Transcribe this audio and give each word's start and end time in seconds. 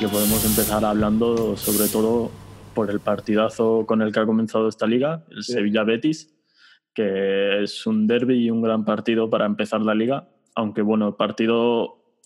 que 0.00 0.08
podemos 0.08 0.42
empezar 0.46 0.82
hablando 0.82 1.58
sobre 1.58 1.86
todo 1.86 2.30
por 2.74 2.88
el 2.88 3.00
partidazo 3.00 3.84
con 3.84 4.00
el 4.00 4.12
que 4.12 4.20
ha 4.20 4.24
comenzado 4.24 4.66
esta 4.66 4.86
liga, 4.86 5.26
el 5.28 5.42
Sevilla 5.42 5.84
Betis, 5.84 6.34
que 6.94 7.62
es 7.62 7.86
un 7.86 8.06
derby 8.06 8.46
y 8.46 8.50
un 8.50 8.62
gran 8.62 8.86
partido 8.86 9.28
para 9.28 9.44
empezar 9.44 9.82
la 9.82 9.94
liga, 9.94 10.30
aunque 10.54 10.80
bueno, 10.80 11.08
el 11.08 11.16
partido 11.16 12.16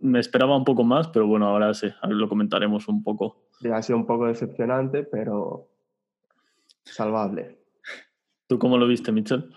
me 0.00 0.18
esperaba 0.18 0.56
un 0.56 0.64
poco 0.64 0.82
más, 0.82 1.06
pero 1.06 1.28
bueno, 1.28 1.46
ahora 1.46 1.72
sí, 1.74 1.86
lo 2.08 2.28
comentaremos 2.28 2.88
un 2.88 3.04
poco. 3.04 3.46
ha 3.72 3.80
sido 3.80 3.96
un 3.96 4.06
poco 4.06 4.26
decepcionante, 4.26 5.04
pero 5.04 5.68
salvable. 6.82 7.60
¿Tú 8.48 8.58
cómo 8.58 8.78
lo 8.78 8.88
viste, 8.88 9.12
Michel? 9.12 9.48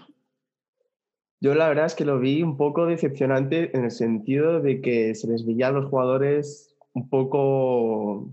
Yo 1.40 1.56
la 1.56 1.68
verdad 1.68 1.88
es 1.88 1.96
que 1.96 2.06
lo 2.06 2.20
vi 2.20 2.44
un 2.44 2.58
poco 2.58 2.86
decepcionante 2.86 3.76
en 3.76 3.86
el 3.86 3.92
sentido 3.92 4.62
de 4.62 4.82
que 4.82 5.16
se 5.16 5.28
les 5.28 5.48
veía 5.48 5.70
a 5.70 5.72
los 5.72 5.86
jugadores 5.86 6.77
un 6.98 7.10
poco 7.10 8.30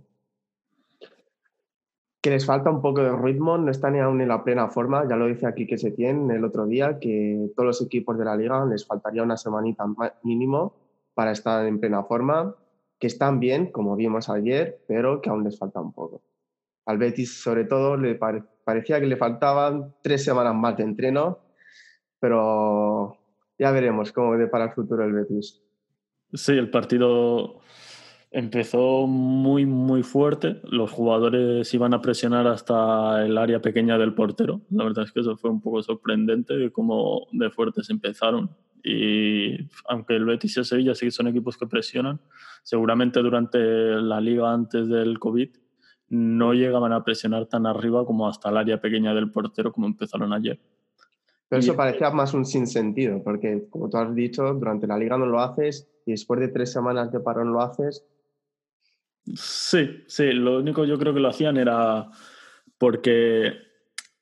que 2.21 2.31
les 2.31 2.47
falta 2.47 2.71
un 2.71 2.81
poco 2.81 3.03
de 3.03 3.15
ritmo, 3.15 3.59
no 3.59 3.71
están 3.71 4.01
aún 4.01 4.21
en 4.21 4.29
la 4.29 4.43
plena 4.43 4.69
forma, 4.69 5.07
ya 5.09 5.17
lo 5.17 5.27
dice 5.27 5.47
aquí 5.47 5.67
que 5.67 5.77
se 5.77 5.91
tiene 5.91 6.37
el 6.37 6.45
otro 6.45 6.67
día, 6.67 6.99
que 6.99 7.51
todos 7.55 7.67
los 7.67 7.83
equipos 7.83 8.17
de 8.19 8.25
la 8.25 8.37
liga 8.37 8.65
les 8.65 8.87
faltaría 8.87 9.23
una 9.23 9.37
semanita 9.37 9.85
mínimo 10.23 10.75
para 11.13 11.33
estar 11.33 11.67
en 11.67 11.79
plena 11.79 12.03
forma, 12.05 12.55
que 12.99 13.09
están 13.09 13.41
bien, 13.41 13.71
como 13.71 13.95
vimos 13.95 14.31
ayer, 14.31 14.83
pero 14.89 15.21
que 15.21 15.29
aún 15.29 15.45
les 15.45 15.59
falta 15.59 15.81
un 15.81 15.93
poco. 15.93 16.23
Al 16.87 16.97
Betis, 16.97 17.43
sobre 17.43 17.65
todo, 17.65 17.97
le 17.97 18.15
parecía 18.15 19.01
que 19.01 19.07
le 19.07 19.17
faltaban 19.17 19.95
tres 20.03 20.25
semanas 20.25 20.55
más 20.55 20.77
de 20.79 20.85
entreno 20.85 21.45
pero 22.25 23.19
ya 23.59 23.71
veremos 23.71 24.11
cómo 24.11 24.35
para 24.49 24.65
el 24.65 24.73
futuro 24.73 25.05
el 25.05 25.13
Betis. 25.13 25.61
Sí, 26.33 26.53
el 26.53 26.71
partido 26.71 27.61
empezó 28.35 29.07
muy, 29.07 29.65
muy 29.65 30.03
fuerte. 30.03 30.61
Los 30.65 30.91
jugadores 30.91 31.73
iban 31.73 31.95
a 31.95 32.01
presionar 32.01 32.49
hasta 32.49 33.25
el 33.25 33.39
área 33.39 33.63
pequeña 33.63 33.97
del 33.97 34.13
portero. 34.13 34.61
La 34.71 34.83
verdad 34.83 35.05
es 35.05 35.13
que 35.13 35.21
eso 35.21 35.37
fue 35.37 35.51
un 35.51 35.61
poco 35.61 35.83
sorprendente 35.85 36.55
de 36.55 36.73
cómo 36.73 37.29
de 37.31 37.49
fuertes 37.51 37.91
empezaron. 37.91 38.51
Y 38.83 39.57
aunque 39.89 40.17
el 40.17 40.25
Betis 40.25 40.57
y 40.57 40.61
el 40.61 40.67
Sevilla 40.67 40.95
sí 40.97 41.13
son 41.13 41.29
equipos 41.29 41.57
que 41.57 41.69
presionan, 41.69 42.21
seguramente 42.65 43.21
durante 43.21 43.59
la 43.59 44.21
liga 44.21 44.53
antes 44.53 44.89
del 44.89 45.21
COVID 45.21 45.51
no 46.09 46.55
llegaban 46.55 46.93
a 46.93 47.05
presionar 47.05 47.47
tan 47.47 47.67
arriba 47.67 48.05
como 48.05 48.29
hasta 48.29 48.51
el 48.51 48.57
área 48.57 48.81
pequeña 48.81 49.15
del 49.15 49.31
portero 49.31 49.73
como 49.73 49.87
empezaron 49.87 50.33
ayer. 50.33 50.59
Pero 51.49 51.61
eso 51.61 51.77
parecía 51.77 52.11
más 52.11 52.35
un 52.35 52.45
sinsentido, 52.45 53.23
porque 53.23 53.69
como 53.71 53.89
tú 53.89 53.97
has 53.97 54.13
dicho, 54.13 54.43
durante 54.55 54.89
la 54.89 54.99
liga 54.99 55.17
no 55.17 55.27
lo 55.27 55.41
haces 55.41 55.89
y 56.05 56.11
después 56.11 56.41
de 56.41 56.49
tres 56.49 56.73
semanas 56.73 57.13
de 57.13 57.21
parón 57.21 57.53
lo 57.53 57.63
haces. 57.63 58.05
Sí, 59.35 60.05
sí, 60.07 60.33
lo 60.33 60.59
único 60.59 60.85
yo 60.85 60.99
creo 60.99 61.15
que 61.15 61.21
lo 61.21 61.29
hacían 61.29 61.57
era 61.57 62.11
porque 62.79 63.55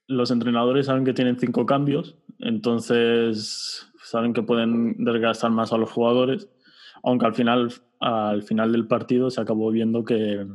los 0.06 0.30
entrenadores 0.30 0.86
saben 0.86 1.04
que 1.04 1.14
tienen 1.14 1.38
cinco 1.38 1.66
cambios, 1.66 2.16
entonces 2.38 3.90
saben 4.04 4.32
que 4.32 4.42
pueden 4.42 5.04
desgastar 5.04 5.50
más 5.50 5.72
a 5.72 5.78
los 5.78 5.90
jugadores, 5.90 6.48
aunque 7.02 7.26
al 7.26 7.34
final, 7.34 7.72
al 8.00 8.42
final 8.42 8.72
del 8.72 8.86
partido 8.86 9.30
se 9.30 9.40
acabó 9.40 9.70
viendo 9.70 10.04
que 10.04 10.46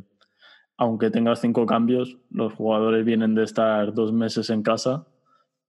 aunque 0.78 1.10
tengas 1.10 1.42
cinco 1.42 1.66
cambios, 1.66 2.18
los 2.30 2.54
jugadores 2.54 3.04
vienen 3.04 3.34
de 3.34 3.44
estar 3.44 3.94
dos 3.94 4.14
meses 4.14 4.50
en 4.52 4.62
casa 4.62 5.08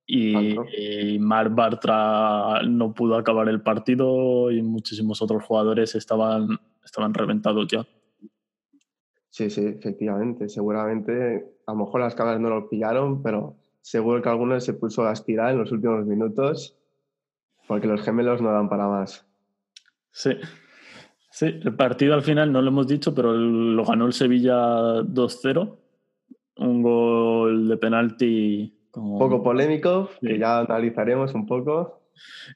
y, 0.06 1.18
Mar 1.18 1.50
Bartra 1.50 2.62
no 2.66 2.94
pudo 2.94 3.16
acabar 3.16 3.48
el 3.48 3.60
partido 3.62 4.50
y 4.50 4.62
muchísimos 4.62 5.20
otros 5.20 5.44
jugadores 5.44 5.94
estaban, 5.94 6.58
estaban 6.84 7.12
reventados 7.14 7.66
ya. 7.68 7.86
Sí, 9.38 9.50
sí, 9.50 9.64
efectivamente. 9.66 10.48
Seguramente, 10.48 11.46
a 11.64 11.72
lo 11.72 11.78
mejor 11.78 12.00
las 12.00 12.16
cámaras 12.16 12.40
no 12.40 12.50
lo 12.50 12.68
pillaron, 12.68 13.22
pero 13.22 13.54
seguro 13.82 14.20
que 14.20 14.28
alguno 14.28 14.58
se 14.58 14.74
puso 14.74 15.04
a 15.04 15.12
aspirar 15.12 15.52
en 15.52 15.58
los 15.58 15.70
últimos 15.70 16.04
minutos 16.06 16.76
porque 17.68 17.86
los 17.86 18.02
gemelos 18.02 18.42
no 18.42 18.50
dan 18.50 18.68
para 18.68 18.88
más. 18.88 19.24
Sí. 20.10 20.32
Sí, 21.30 21.46
el 21.62 21.72
partido 21.76 22.14
al 22.14 22.22
final 22.22 22.50
no 22.50 22.60
lo 22.60 22.70
hemos 22.70 22.88
dicho, 22.88 23.14
pero 23.14 23.32
lo 23.32 23.84
ganó 23.84 24.06
el 24.06 24.12
Sevilla 24.12 25.02
2-0. 25.02 25.76
Un 26.56 26.82
gol 26.82 27.68
de 27.68 27.76
penalti 27.76 28.76
un 28.94 29.20
poco 29.20 29.40
polémico, 29.40 30.10
que 30.20 30.36
ya 30.36 30.58
analizaremos 30.58 31.32
un 31.34 31.46
poco. 31.46 32.08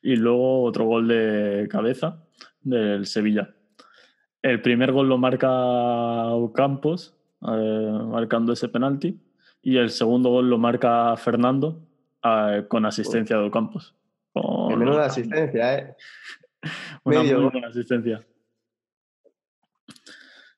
Y 0.03 0.17
luego 0.17 0.65
otro 0.65 0.87
gol 0.87 1.07
de 1.07 1.69
cabeza 1.71 2.25
del 2.61 3.07
Sevilla. 3.07 3.55
El 4.43 4.61
primer 4.61 4.93
gol 4.93 5.09
lo 5.09 5.19
marca 5.19 5.51
Ocampos, 6.35 7.15
eh, 7.43 7.99
marcando 8.07 8.53
ese 8.53 8.69
penalti. 8.69 9.19
Y 9.63 9.77
el 9.77 9.91
segundo 9.91 10.31
gol 10.31 10.51
lo 10.51 10.59
marca 10.59 11.17
Fernando 11.17 11.81
eh, 12.25 12.65
con 12.69 12.85
asistencia 12.85 13.39
de 13.39 13.45
Ocampos. 13.45 13.95
Con... 14.33 14.79
Menuda 14.79 15.07
asistencia, 15.07 15.79
¿eh? 15.79 15.97
Una 17.05 17.23
muy 17.23 17.51
buena 17.51 17.69
asistencia. 17.69 18.25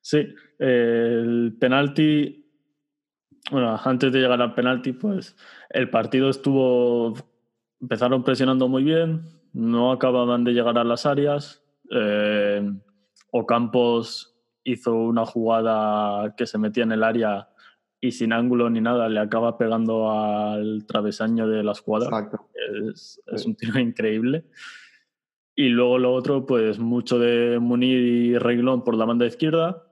Sí, 0.01 0.35
el 0.59 1.57
penalti 1.59 2.45
bueno, 3.51 3.79
antes 3.85 4.13
de 4.13 4.21
llegar 4.21 4.41
al 4.41 4.55
penalti, 4.55 4.93
pues 4.93 5.37
el 5.71 5.91
partido 5.91 6.31
estuvo. 6.31 7.15
Empezaron 7.81 8.25
presionando 8.25 8.69
muy 8.69 8.83
bien, 8.83 9.23
no 9.53 9.93
acababan 9.93 10.45
de 10.45 10.53
llegar 10.53 10.79
a 10.79 10.85
las 10.85 11.05
áreas. 11.05 11.63
Eh, 11.91 12.73
Ocampos 13.37 14.37
hizo 14.63 14.95
una 14.95 15.27
jugada 15.27 16.37
que 16.37 16.47
se 16.47 16.57
metía 16.57 16.85
en 16.85 16.93
el 16.93 17.03
área 17.03 17.49
y 18.01 18.13
sin 18.13 18.33
ángulo 18.33 18.71
ni 18.71 18.81
nada 18.81 19.09
le 19.09 19.19
acaba 19.19 19.59
pegando 19.59 20.09
al 20.09 20.87
travesaño 20.87 21.49
de 21.49 21.65
la 21.65 21.73
escuadra. 21.73 22.31
Es, 22.93 23.21
es 23.27 23.45
un 23.45 23.57
tiro 23.57 23.81
increíble. 23.81 24.45
Y 25.57 25.69
luego 25.71 25.99
lo 25.99 26.13
otro, 26.13 26.47
pues 26.47 26.79
mucho 26.79 27.19
de 27.19 27.59
Munir 27.59 27.99
y 27.99 28.39
Reglón 28.39 28.85
por 28.85 28.95
la 28.95 29.05
banda 29.05 29.27
izquierda, 29.27 29.83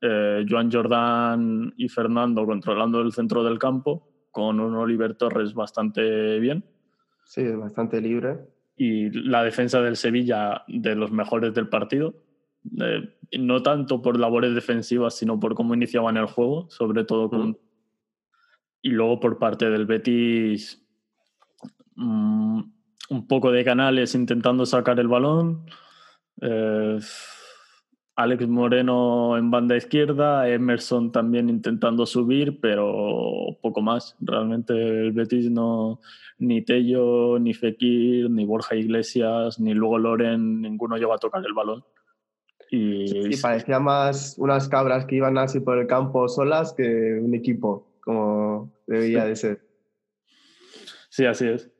eh, 0.00 0.46
Joan 0.48 0.70
Jordán 0.70 1.74
y 1.76 1.88
Fernando 1.88 2.46
controlando 2.46 3.00
el 3.00 3.12
centro 3.12 3.42
del 3.42 3.58
campo, 3.58 4.08
con 4.30 4.60
un 4.60 4.76
Oliver 4.76 5.14
Torres 5.14 5.54
bastante 5.54 6.38
bien. 6.38 6.64
Sí, 7.24 7.48
bastante 7.48 8.00
libre. 8.00 8.38
Y 8.76 9.10
la 9.10 9.42
defensa 9.42 9.82
del 9.82 9.96
Sevilla 9.96 10.62
de 10.68 10.94
los 10.94 11.10
mejores 11.10 11.52
del 11.52 11.68
partido. 11.68 12.14
No 12.64 13.62
tanto 13.62 14.02
por 14.02 14.18
labores 14.18 14.54
defensivas, 14.54 15.16
sino 15.16 15.40
por 15.40 15.54
cómo 15.54 15.74
iniciaban 15.74 16.16
el 16.16 16.26
juego, 16.26 16.68
sobre 16.70 17.04
todo 17.04 17.30
con... 17.30 17.58
Y 18.82 18.90
luego 18.90 19.20
por 19.20 19.38
parte 19.38 19.70
del 19.70 19.86
Betis, 19.86 20.84
mm, 21.94 22.60
un 23.10 23.26
poco 23.28 23.52
de 23.52 23.64
canales 23.64 24.14
intentando 24.14 24.66
sacar 24.66 24.98
el 24.98 25.06
balón. 25.06 25.66
Eh, 26.40 26.98
Alex 28.16 28.46
Moreno 28.46 29.38
en 29.38 29.50
banda 29.50 29.76
izquierda, 29.76 30.48
Emerson 30.48 31.12
también 31.12 31.48
intentando 31.48 32.04
subir, 32.04 32.60
pero 32.60 33.56
poco 33.62 33.80
más. 33.80 34.16
Realmente 34.20 34.74
el 34.74 35.12
Betis 35.12 35.50
no, 35.50 36.00
ni 36.38 36.62
Tello, 36.62 37.38
ni 37.38 37.54
Fekir, 37.54 38.28
ni 38.30 38.44
Borja 38.44 38.74
Iglesias, 38.74 39.58
ni 39.60 39.74
luego 39.74 39.98
Loren, 39.98 40.60
ninguno 40.60 40.96
llegó 40.96 41.14
a 41.14 41.18
tocar 41.18 41.42
el 41.46 41.54
balón. 41.54 41.84
Y 42.74 43.36
parecía 43.36 43.80
más 43.80 44.36
unas 44.38 44.68
cabras 44.68 45.04
que 45.04 45.16
iban 45.16 45.36
así 45.36 45.60
por 45.60 45.76
el 45.76 45.86
campo 45.86 46.26
solas 46.26 46.72
que 46.72 47.20
un 47.22 47.34
equipo, 47.34 47.86
como 48.00 48.72
debía 48.86 49.26
de 49.26 49.36
ser. 49.36 49.60
Sí, 51.10 51.26
así 51.26 51.48
es. 51.48 51.70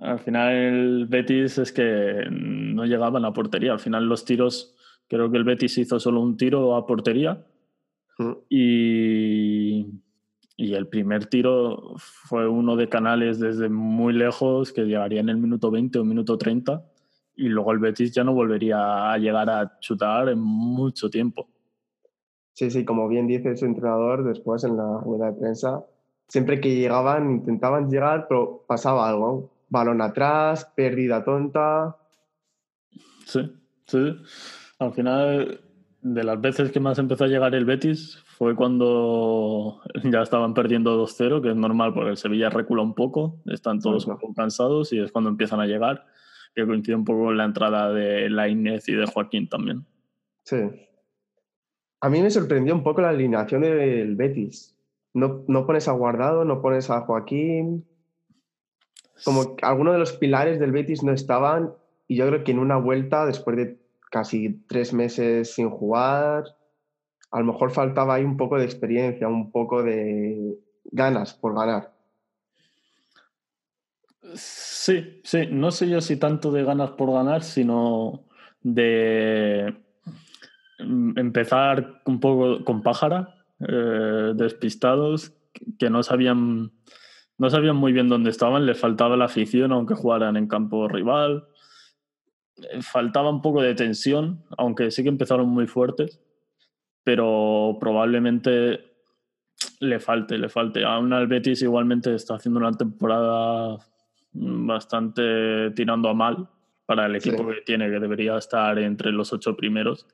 Al 0.00 0.18
final 0.20 0.54
el 0.54 1.06
Betis 1.06 1.58
es 1.58 1.70
que 1.70 2.24
no 2.30 2.86
llegaban 2.86 3.26
a 3.26 3.34
portería. 3.34 3.72
Al 3.72 3.80
final 3.80 4.06
los 4.06 4.24
tiros 4.24 4.74
Creo 5.08 5.30
que 5.30 5.38
el 5.38 5.44
Betis 5.44 5.78
hizo 5.78 5.98
solo 5.98 6.20
un 6.20 6.36
tiro 6.36 6.76
a 6.76 6.86
portería 6.86 7.44
mm. 8.18 8.32
y, 8.50 9.86
y, 10.56 10.74
el 10.74 10.86
primer 10.86 11.26
tiro 11.26 11.94
fue 11.96 12.46
uno 12.46 12.76
de 12.76 12.88
Canales 12.88 13.40
desde 13.40 13.70
muy 13.70 14.12
lejos 14.12 14.72
que 14.72 14.84
llegaría 14.84 15.20
en 15.20 15.30
el 15.30 15.38
minuto 15.38 15.70
20 15.70 15.98
o 15.98 16.04
minuto 16.04 16.36
30 16.36 16.84
y 17.38 17.48
luego 17.48 17.72
el 17.72 17.78
Betis 17.78 18.12
ya 18.12 18.24
no 18.24 18.34
volvería 18.34 19.12
a 19.12 19.16
llegar 19.16 19.48
a 19.48 19.78
chutar 19.78 20.28
en 20.28 20.40
mucho 20.40 21.08
tiempo. 21.08 21.48
Sí, 22.52 22.70
sí, 22.70 22.84
como 22.84 23.06
bien 23.06 23.28
dice 23.28 23.56
su 23.56 23.64
entrenador 23.64 24.24
después 24.24 24.64
en 24.64 24.76
la 24.76 24.98
rueda 24.98 25.30
de 25.30 25.38
prensa, 25.38 25.84
siempre 26.26 26.60
que 26.60 26.74
llegaban 26.74 27.30
intentaban 27.30 27.88
llegar, 27.88 28.26
pero 28.28 28.64
pasaba 28.66 29.08
algo. 29.08 29.52
Balón 29.68 30.00
atrás, 30.00 30.64
pérdida 30.74 31.24
tonta. 31.24 31.96
Sí, 33.24 33.52
sí. 33.86 34.16
Al 34.80 34.92
final, 34.92 35.60
de 36.02 36.24
las 36.24 36.40
veces 36.40 36.72
que 36.72 36.80
más 36.80 36.98
empezó 36.98 37.24
a 37.24 37.28
llegar 37.28 37.54
el 37.54 37.64
Betis 37.64 38.18
fue 38.26 38.56
cuando 38.56 39.80
ya 40.04 40.22
estaban 40.22 40.54
perdiendo 40.54 41.00
2-0, 41.00 41.40
que 41.40 41.50
es 41.50 41.56
normal 41.56 41.94
porque 41.94 42.10
el 42.10 42.16
Sevilla 42.16 42.50
recula 42.50 42.82
un 42.82 42.94
poco, 42.94 43.36
están 43.46 43.78
todos 43.78 44.06
un 44.06 44.18
poco 44.18 44.34
cansados 44.34 44.92
y 44.92 44.98
es 44.98 45.12
cuando 45.12 45.30
empiezan 45.30 45.60
a 45.60 45.66
llegar, 45.66 46.06
que 46.58 46.66
coincide 46.66 46.96
un 46.96 47.04
poco 47.04 47.26
con 47.26 47.36
la 47.36 47.44
entrada 47.44 47.92
de 47.92 48.28
la 48.28 48.48
Inés 48.48 48.88
y 48.88 48.94
de 48.94 49.06
Joaquín 49.06 49.48
también. 49.48 49.86
Sí. 50.42 50.56
A 52.00 52.08
mí 52.08 52.20
me 52.20 52.30
sorprendió 52.30 52.74
un 52.74 52.82
poco 52.82 53.00
la 53.00 53.10
alineación 53.10 53.62
del 53.62 54.16
Betis. 54.16 54.76
No, 55.14 55.44
no 55.46 55.66
pones 55.66 55.86
a 55.86 55.92
Guardado, 55.92 56.44
no 56.44 56.60
pones 56.60 56.90
a 56.90 57.02
Joaquín. 57.02 57.86
Como 59.24 59.54
que 59.54 59.64
algunos 59.64 59.94
de 59.94 60.00
los 60.00 60.12
pilares 60.14 60.58
del 60.58 60.72
Betis 60.72 61.04
no 61.04 61.12
estaban 61.12 61.74
y 62.08 62.16
yo 62.16 62.26
creo 62.26 62.42
que 62.42 62.52
en 62.52 62.58
una 62.58 62.76
vuelta, 62.76 63.24
después 63.24 63.56
de 63.56 63.78
casi 64.10 64.64
tres 64.66 64.92
meses 64.92 65.54
sin 65.54 65.70
jugar, 65.70 66.44
a 67.30 67.38
lo 67.38 67.52
mejor 67.52 67.70
faltaba 67.70 68.14
ahí 68.14 68.24
un 68.24 68.36
poco 68.36 68.58
de 68.58 68.64
experiencia, 68.64 69.28
un 69.28 69.52
poco 69.52 69.84
de 69.84 70.58
ganas 70.90 71.34
por 71.34 71.54
ganar. 71.54 71.92
Sí, 74.34 75.20
sí, 75.22 75.46
no 75.50 75.70
sé 75.70 75.88
yo 75.88 76.00
si 76.00 76.16
tanto 76.16 76.50
de 76.50 76.64
ganas 76.64 76.90
por 76.90 77.12
ganar, 77.12 77.42
sino 77.42 78.24
de 78.62 79.74
empezar 80.78 82.02
un 82.04 82.20
poco 82.20 82.64
con 82.64 82.82
pájara, 82.82 83.34
eh, 83.60 84.32
despistados, 84.34 85.32
que 85.78 85.90
no 85.90 86.02
sabían, 86.02 86.72
no 87.36 87.50
sabían 87.50 87.76
muy 87.76 87.92
bien 87.92 88.08
dónde 88.08 88.30
estaban, 88.30 88.66
les 88.66 88.78
faltaba 88.78 89.16
la 89.16 89.26
afición, 89.26 89.72
aunque 89.72 89.94
jugaran 89.94 90.36
en 90.36 90.48
campo 90.48 90.88
rival. 90.88 91.48
Eh, 92.56 92.82
faltaba 92.82 93.30
un 93.30 93.42
poco 93.42 93.62
de 93.62 93.74
tensión, 93.74 94.44
aunque 94.56 94.90
sí 94.90 95.02
que 95.02 95.08
empezaron 95.08 95.48
muy 95.48 95.66
fuertes, 95.66 96.20
pero 97.04 97.76
probablemente 97.80 98.84
le 99.80 100.00
falte, 100.00 100.38
le 100.38 100.48
falte. 100.48 100.84
Aún 100.84 101.12
al 101.12 101.26
Betis 101.26 101.62
igualmente 101.62 102.14
está 102.14 102.34
haciendo 102.34 102.60
una 102.60 102.72
temporada 102.72 103.78
bastante 104.32 105.70
tirando 105.72 106.08
a 106.08 106.14
mal 106.14 106.48
para 106.86 107.06
el 107.06 107.16
equipo 107.16 107.46
que 107.46 107.60
tiene, 107.64 107.90
que 107.90 107.98
debería 107.98 108.36
estar 108.38 108.78
entre 108.78 109.12
los 109.12 109.32
ocho 109.32 109.56
primeros. 109.56 110.06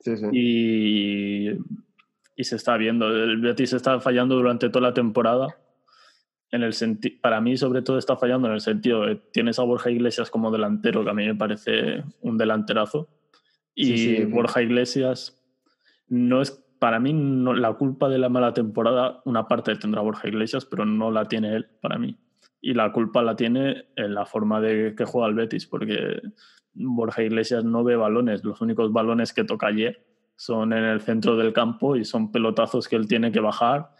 Sí, 0.00 0.16
sí. 0.16 0.26
Y, 0.32 1.48
y, 2.36 2.44
se 2.44 2.56
está 2.56 2.76
viendo. 2.76 3.08
El 3.08 3.38
Betis 3.38 3.72
está 3.72 3.98
fallando 4.00 4.36
durante 4.36 4.68
toda 4.68 4.88
la 4.88 4.94
temporada. 4.94 5.56
En 6.50 6.62
el 6.62 6.72
para 7.20 7.40
mí, 7.40 7.56
sobre 7.56 7.82
todo, 7.82 7.98
está 7.98 8.16
fallando 8.16 8.48
en 8.48 8.54
el 8.54 8.60
sentido 8.60 9.06
de 9.06 9.16
tienes 9.16 9.58
a 9.58 9.64
Borja 9.64 9.90
Iglesias 9.90 10.30
como 10.30 10.50
delantero, 10.50 11.04
que 11.04 11.10
a 11.10 11.14
mí 11.14 11.26
me 11.26 11.34
parece 11.34 12.04
un 12.20 12.38
delanterazo. 12.38 13.08
Y 13.74 14.24
Borja 14.24 14.62
Iglesias 14.62 15.40
no 16.08 16.40
es 16.40 16.64
para 16.78 17.00
mí 17.00 17.12
no, 17.12 17.54
la 17.54 17.72
culpa 17.74 18.08
de 18.08 18.18
la 18.18 18.28
mala 18.28 18.54
temporada, 18.54 19.20
una 19.24 19.48
parte 19.48 19.74
tendrá 19.76 20.00
Borja 20.00 20.28
Iglesias, 20.28 20.64
pero 20.64 20.84
no 20.84 21.10
la 21.10 21.26
tiene 21.26 21.54
él, 21.54 21.66
para 21.80 21.98
mí. 21.98 22.16
Y 22.60 22.74
la 22.74 22.92
culpa 22.92 23.22
la 23.22 23.36
tiene 23.36 23.86
en 23.96 24.14
la 24.14 24.26
forma 24.26 24.60
de 24.60 24.94
que 24.96 25.04
juega 25.04 25.28
el 25.28 25.34
Betis, 25.34 25.66
porque 25.66 26.20
Borja 26.74 27.22
Iglesias 27.22 27.64
no 27.64 27.84
ve 27.84 27.96
balones. 27.96 28.44
Los 28.44 28.60
únicos 28.60 28.92
balones 28.92 29.32
que 29.32 29.44
toca 29.44 29.68
ayer 29.68 30.04
son 30.36 30.72
en 30.72 30.84
el 30.84 31.00
centro 31.00 31.36
del 31.36 31.52
campo 31.52 31.96
y 31.96 32.04
son 32.04 32.32
pelotazos 32.32 32.88
que 32.88 32.96
él 32.96 33.06
tiene 33.06 33.32
que 33.32 33.40
bajar, 33.40 33.90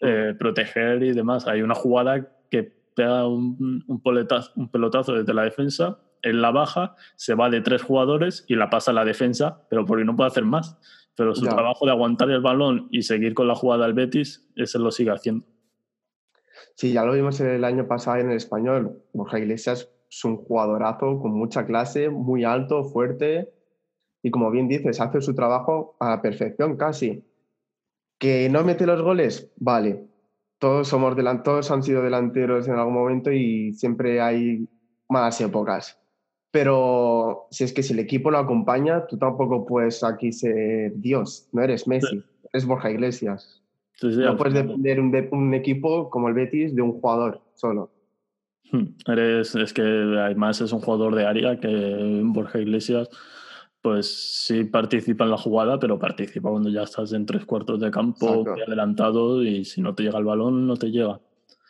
eh, 0.00 0.34
proteger 0.38 1.02
y 1.02 1.12
demás. 1.12 1.46
Hay 1.46 1.62
una 1.62 1.74
jugada 1.74 2.28
que 2.50 2.64
pega 2.94 3.26
un, 3.26 3.84
un, 3.86 4.02
un 4.56 4.70
pelotazo 4.70 5.14
desde 5.14 5.34
la 5.34 5.44
defensa, 5.44 6.00
él 6.22 6.42
la 6.42 6.50
baja, 6.50 6.96
se 7.16 7.34
va 7.34 7.48
de 7.48 7.60
tres 7.60 7.82
jugadores 7.82 8.44
y 8.48 8.56
la 8.56 8.68
pasa 8.70 8.90
a 8.90 8.94
la 8.94 9.04
defensa, 9.04 9.66
pero 9.70 9.86
porque 9.86 10.04
no 10.04 10.16
puede 10.16 10.28
hacer 10.28 10.44
más 10.44 10.78
pero 11.20 11.34
su 11.34 11.44
trabajo 11.44 11.84
de 11.84 11.92
aguantar 11.92 12.30
el 12.30 12.40
balón 12.40 12.88
y 12.90 13.02
seguir 13.02 13.34
con 13.34 13.46
la 13.46 13.54
jugada 13.54 13.84
al 13.84 13.92
Betis, 13.92 14.48
ese 14.56 14.78
lo 14.78 14.90
sigue 14.90 15.10
haciendo. 15.10 15.44
Sí, 16.76 16.92
ya 16.92 17.04
lo 17.04 17.12
vimos 17.12 17.40
el 17.40 17.64
año 17.64 17.86
pasado 17.86 18.18
en 18.18 18.30
el 18.30 18.36
español. 18.36 19.02
Borja 19.12 19.38
Iglesias 19.38 19.90
es 20.10 20.24
un 20.24 20.36
jugadorazo 20.36 21.20
con 21.20 21.32
mucha 21.32 21.66
clase, 21.66 22.10
muy 22.10 22.44
alto, 22.44 22.84
fuerte 22.84 23.52
y 24.22 24.30
como 24.30 24.50
bien 24.50 24.68
dices, 24.68 25.00
hace 25.00 25.20
su 25.20 25.34
trabajo 25.34 25.96
a 25.98 26.10
la 26.10 26.22
perfección 26.22 26.76
casi. 26.76 27.24
Que 28.18 28.48
no 28.50 28.64
mete 28.64 28.86
los 28.86 29.00
goles, 29.02 29.50
vale. 29.56 30.06
Todos 30.58 30.88
somos 30.88 31.16
todos 31.42 31.70
han 31.70 31.82
sido 31.82 32.02
delanteros 32.02 32.68
en 32.68 32.74
algún 32.74 32.92
momento 32.92 33.32
y 33.32 33.72
siempre 33.72 34.20
hay 34.20 34.68
malas 35.08 35.40
épocas. 35.40 35.98
Pero 36.50 37.46
si 37.50 37.64
es 37.64 37.72
que 37.72 37.82
si 37.82 37.94
el 37.94 38.00
equipo 38.00 38.30
lo 38.30 38.38
acompaña, 38.38 39.06
tú 39.06 39.16
tampoco 39.16 39.64
puedes 39.64 40.04
aquí 40.04 40.32
ser 40.32 40.92
Dios, 40.96 41.48
no 41.52 41.62
eres 41.62 41.86
Messi, 41.86 42.22
eres 42.52 42.66
Borja 42.66 42.90
Iglesias. 42.90 43.59
No 44.02 44.36
puedes 44.36 44.54
depender 44.54 45.00
un, 45.00 45.28
un, 45.32 45.54
equipo 45.54 46.10
como 46.10 46.28
el 46.28 46.34
Betis 46.34 46.74
de 46.74 46.82
un 46.82 46.92
jugador 46.92 47.40
solo. 47.54 47.90
Hmm, 48.72 48.94
eres, 49.06 49.54
es 49.54 49.72
que 49.72 49.82
además 49.82 50.60
es 50.60 50.72
un 50.72 50.80
jugador 50.80 51.14
de 51.14 51.26
área 51.26 51.58
que 51.58 52.20
Borja 52.24 52.60
Iglesias, 52.60 53.08
pues 53.82 54.44
sí 54.46 54.64
participa 54.64 55.24
en 55.24 55.30
la 55.30 55.36
jugada, 55.36 55.78
pero 55.78 55.98
participa 55.98 56.50
cuando 56.50 56.68
ya 56.70 56.82
estás 56.82 57.12
en 57.12 57.26
tres 57.26 57.44
cuartos 57.44 57.80
de 57.80 57.90
campo, 57.90 58.44
adelantado 58.66 59.42
y 59.42 59.64
si 59.64 59.80
no 59.80 59.94
te 59.94 60.04
llega 60.04 60.18
el 60.18 60.24
balón, 60.24 60.66
no 60.66 60.76
te 60.76 60.90
llega. 60.90 61.20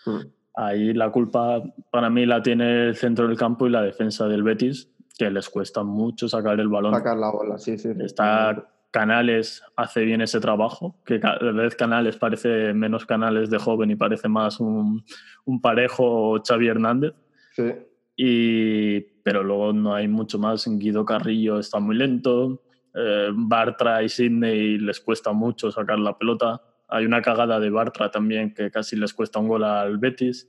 Hmm. 0.04 0.20
Ahí 0.54 0.92
la 0.92 1.10
culpa 1.10 1.62
para 1.90 2.10
mí 2.10 2.26
la 2.26 2.42
tiene 2.42 2.88
el 2.88 2.96
centro 2.96 3.28
del 3.28 3.36
campo 3.36 3.66
y 3.66 3.70
la 3.70 3.82
defensa 3.82 4.26
del 4.28 4.42
Betis, 4.42 4.90
que 5.16 5.30
les 5.30 5.48
cuesta 5.48 5.82
mucho 5.84 6.28
sacar 6.28 6.60
el 6.60 6.68
balón. 6.68 6.94
Sacar 6.94 7.16
la 7.16 7.30
bola, 7.30 7.58
sí, 7.58 7.78
sí. 7.78 7.90
Está 8.00 8.68
Canales 8.90 9.62
hace 9.76 10.04
bien 10.04 10.20
ese 10.20 10.40
trabajo, 10.40 10.96
que 11.04 11.20
cada 11.20 11.52
vez 11.52 11.76
Canales 11.76 12.16
parece 12.16 12.74
menos 12.74 13.06
Canales 13.06 13.50
de 13.50 13.58
joven 13.58 13.90
y 13.90 13.96
parece 13.96 14.28
más 14.28 14.58
un, 14.60 15.04
un 15.44 15.60
parejo 15.60 16.40
Xavi 16.46 16.68
Hernández. 16.68 17.14
Sí. 17.54 17.72
Y, 18.16 19.00
pero 19.22 19.42
luego 19.42 19.72
no 19.72 19.94
hay 19.94 20.08
mucho 20.08 20.38
más. 20.38 20.66
Guido 20.66 21.04
Carrillo 21.04 21.58
está 21.58 21.78
muy 21.78 21.96
lento. 21.96 22.62
Eh, 22.94 23.28
Bartra 23.32 24.02
y 24.02 24.08
Sidney 24.08 24.78
les 24.78 25.00
cuesta 25.00 25.32
mucho 25.32 25.70
sacar 25.70 25.98
la 25.98 26.18
pelota. 26.18 26.60
Hay 26.88 27.06
una 27.06 27.22
cagada 27.22 27.60
de 27.60 27.70
Bartra 27.70 28.10
también 28.10 28.52
que 28.52 28.70
casi 28.70 28.96
les 28.96 29.14
cuesta 29.14 29.38
un 29.38 29.48
gol 29.48 29.64
al 29.64 29.98
Betis. 29.98 30.48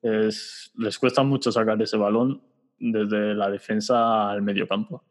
Es, 0.00 0.70
les 0.76 0.98
cuesta 0.98 1.22
mucho 1.22 1.50
sacar 1.50 1.80
ese 1.82 1.96
balón 1.96 2.40
desde 2.78 3.34
la 3.34 3.50
defensa 3.50 4.30
al 4.30 4.42
medio 4.42 4.68
campo. 4.68 5.02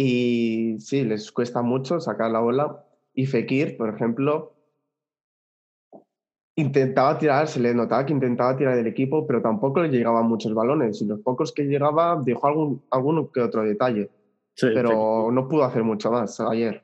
Y 0.00 0.76
sí, 0.78 1.02
les 1.02 1.32
cuesta 1.32 1.60
mucho 1.60 1.98
sacar 1.98 2.30
la 2.30 2.38
bola. 2.38 2.84
Y 3.14 3.26
Fekir, 3.26 3.76
por 3.76 3.92
ejemplo, 3.92 4.54
intentaba 6.54 7.18
tirar, 7.18 7.48
se 7.48 7.58
le 7.58 7.74
notaba 7.74 8.06
que 8.06 8.12
intentaba 8.12 8.56
tirar 8.56 8.76
del 8.76 8.86
equipo, 8.86 9.26
pero 9.26 9.42
tampoco 9.42 9.82
le 9.82 9.88
llegaban 9.88 10.28
muchos 10.28 10.54
balones. 10.54 11.02
Y 11.02 11.06
los 11.06 11.18
pocos 11.18 11.50
que 11.52 11.64
llegaba 11.64 12.22
dejó 12.24 12.46
algún, 12.46 12.82
alguno 12.92 13.32
que 13.32 13.40
otro 13.40 13.64
detalle. 13.64 14.08
pero 14.60 15.32
no 15.32 15.48
pudo 15.48 15.64
hacer 15.64 15.82
mucho 15.82 16.12
más 16.12 16.38
ayer. 16.42 16.80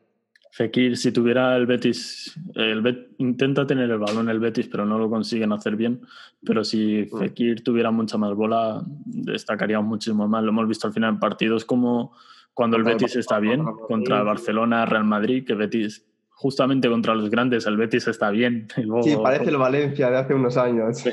Fekir, 0.50 0.96
si 0.96 1.12
tuviera 1.12 1.56
el 1.56 1.66
Betis, 1.66 2.34
el 2.56 3.14
intenta 3.18 3.64
tener 3.64 3.90
el 3.92 3.98
balón 3.98 4.28
el 4.28 4.40
Betis, 4.40 4.66
pero 4.66 4.84
no 4.84 4.98
lo 4.98 5.08
consiguen 5.08 5.52
hacer 5.52 5.76
bien. 5.76 6.00
Pero 6.44 6.64
si 6.64 7.08
mm. 7.12 7.16
Fekir 7.16 7.62
tuviera 7.62 7.92
mucha 7.92 8.18
más 8.18 8.34
bola, 8.34 8.82
destacaría 9.06 9.80
muchísimo 9.80 10.26
más. 10.26 10.42
Lo 10.42 10.50
hemos 10.50 10.66
visto 10.66 10.88
al 10.88 10.92
final 10.92 11.10
en 11.10 11.20
partidos 11.20 11.64
como 11.64 12.12
cuando 12.54 12.76
el 12.76 12.84
Betis 12.84 13.16
está 13.16 13.40
bien, 13.40 13.64
contra 13.88 14.22
Barcelona, 14.22 14.86
Real 14.86 15.04
Madrid, 15.04 15.44
que 15.44 15.54
Betis, 15.54 16.06
justamente 16.30 16.88
contra 16.88 17.14
los 17.14 17.28
grandes, 17.28 17.66
el 17.66 17.76
Betis 17.76 18.06
está 18.06 18.30
bien. 18.30 18.68
sí, 19.02 19.16
parece 19.20 19.50
el 19.50 19.56
Valencia 19.56 20.08
de 20.08 20.16
hace 20.16 20.34
unos 20.34 20.56
años. 20.56 21.04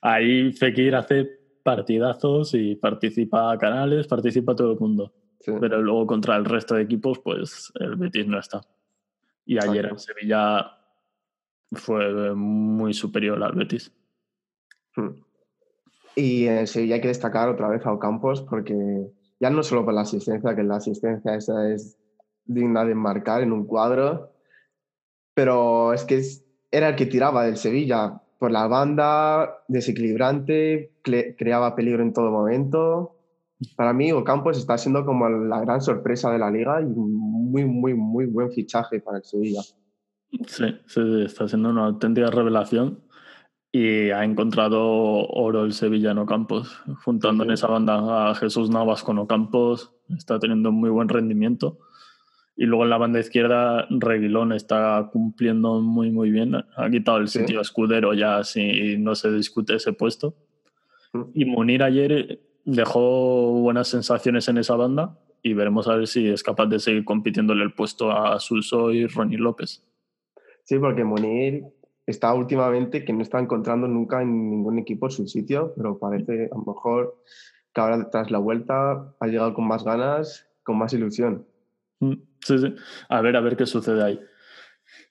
Ahí 0.00 0.52
Fekir 0.52 0.94
hace 0.94 1.28
partidazos 1.64 2.54
y 2.54 2.76
participa 2.76 3.52
a 3.52 3.58
Canales, 3.58 4.06
participa 4.06 4.54
todo 4.54 4.72
el 4.72 4.78
mundo. 4.78 5.12
Pero 5.44 5.82
luego 5.82 6.06
contra 6.06 6.36
el 6.36 6.44
resto 6.44 6.74
de 6.74 6.82
equipos, 6.82 7.18
pues 7.20 7.72
el 7.78 7.96
Betis 7.96 8.26
no 8.26 8.38
está. 8.38 8.62
Y 9.44 9.58
ayer 9.58 9.86
en 9.86 9.98
Sevilla 9.98 10.72
fue 11.72 12.34
muy 12.34 12.94
superior 12.94 13.42
al 13.42 13.52
Betis. 13.52 13.92
Hmm. 14.94 15.10
Y 16.16 16.46
en 16.46 16.66
Sevilla 16.66 16.96
hay 16.96 17.00
que 17.00 17.08
destacar 17.08 17.48
otra 17.48 17.68
vez 17.68 17.84
a 17.84 17.92
Ocampos 17.92 18.42
porque 18.42 19.12
ya 19.40 19.50
no 19.50 19.62
solo 19.62 19.84
por 19.84 19.94
la 19.94 20.02
asistencia, 20.02 20.54
que 20.54 20.62
la 20.62 20.76
asistencia 20.76 21.34
esa 21.34 21.70
es 21.70 21.98
digna 22.44 22.84
de 22.84 22.94
marcar 22.94 23.42
en 23.42 23.52
un 23.52 23.66
cuadro, 23.66 24.32
pero 25.34 25.92
es 25.92 26.04
que 26.04 26.22
era 26.70 26.90
el 26.90 26.96
que 26.96 27.06
tiraba 27.06 27.44
del 27.44 27.56
Sevilla 27.56 28.22
por 28.38 28.50
la 28.50 28.66
banda, 28.66 29.62
desequilibrante, 29.68 30.92
creaba 31.02 31.74
peligro 31.74 32.02
en 32.02 32.12
todo 32.12 32.30
momento 32.30 33.16
para 33.76 33.92
mí 33.92 34.12
Ocampos 34.12 34.58
está 34.58 34.76
siendo 34.76 35.04
como 35.04 35.28
la 35.28 35.60
gran 35.60 35.80
sorpresa 35.80 36.30
de 36.30 36.38
la 36.38 36.50
liga 36.50 36.80
y 36.80 36.84
muy, 36.84 37.64
muy, 37.64 37.94
muy 37.94 38.26
buen 38.26 38.50
fichaje 38.50 39.00
para 39.00 39.18
el 39.18 39.24
Sevilla. 39.24 39.62
Sí, 40.46 40.64
sí, 40.86 41.22
está 41.24 41.48
siendo 41.48 41.70
una 41.70 41.86
auténtica 41.86 42.30
revelación 42.30 43.00
y 43.76 44.10
ha 44.10 44.24
encontrado 44.24 44.80
oro 45.28 45.66
el 45.66 45.74
Sevilla 45.74 46.12
en 46.12 46.18
Ocampos, 46.18 46.82
juntando 47.04 47.44
en 47.44 47.50
esa 47.50 47.66
banda 47.66 48.30
a 48.30 48.34
Jesús 48.34 48.70
Navas 48.70 49.02
con 49.02 49.18
Ocampos, 49.18 49.92
está 50.16 50.38
teniendo 50.38 50.72
muy 50.72 50.88
buen 50.88 51.10
rendimiento. 51.10 51.78
Y 52.56 52.64
luego 52.64 52.84
en 52.84 52.90
la 52.90 52.96
banda 52.96 53.20
izquierda, 53.20 53.86
Reguilón 53.90 54.54
está 54.54 55.10
cumpliendo 55.12 55.82
muy, 55.82 56.10
muy 56.10 56.30
bien. 56.30 56.54
Ha 56.54 56.88
quitado 56.90 57.18
el 57.18 57.28
sitio 57.28 57.60
escudero 57.60 58.14
ya 58.14 58.42
si 58.44 58.96
no 58.96 59.14
se 59.14 59.30
discute 59.30 59.74
ese 59.74 59.92
puesto. 59.92 60.34
Y 61.34 61.44
Munir 61.44 61.82
ayer 61.82 62.40
dejó 62.64 63.60
buenas 63.60 63.88
sensaciones 63.88 64.48
en 64.48 64.56
esa 64.56 64.74
banda 64.76 65.18
y 65.42 65.52
veremos 65.52 65.86
a 65.86 65.96
ver 65.96 66.06
si 66.06 66.26
es 66.28 66.42
capaz 66.42 66.64
de 66.66 66.78
seguir 66.78 67.04
compitiéndole 67.04 67.62
el 67.62 67.74
puesto 67.74 68.10
a 68.10 68.40
Sulso 68.40 68.90
y 68.90 69.06
Ronnie 69.06 69.36
López. 69.36 69.84
Sí, 70.64 70.78
porque 70.78 71.04
Munir 71.04 71.64
está 72.06 72.32
últimamente 72.32 73.04
que 73.04 73.12
no 73.12 73.22
está 73.22 73.40
encontrando 73.40 73.88
nunca 73.88 74.22
en 74.22 74.50
ningún 74.50 74.78
equipo 74.78 75.10
su 75.10 75.26
sitio, 75.26 75.74
pero 75.76 75.98
parece 75.98 76.48
a 76.52 76.56
lo 76.56 76.64
mejor 76.64 77.20
que 77.74 77.80
ahora 77.80 78.08
tras 78.10 78.30
la 78.30 78.38
vuelta 78.38 79.14
ha 79.18 79.26
llegado 79.26 79.52
con 79.54 79.66
más 79.66 79.84
ganas, 79.84 80.48
con 80.62 80.78
más 80.78 80.92
ilusión. 80.92 81.46
Mm, 82.00 82.14
sí, 82.40 82.58
sí. 82.58 82.74
A 83.08 83.20
ver, 83.20 83.36
a 83.36 83.40
ver 83.40 83.56
qué 83.56 83.66
sucede 83.66 84.02
ahí. 84.02 84.20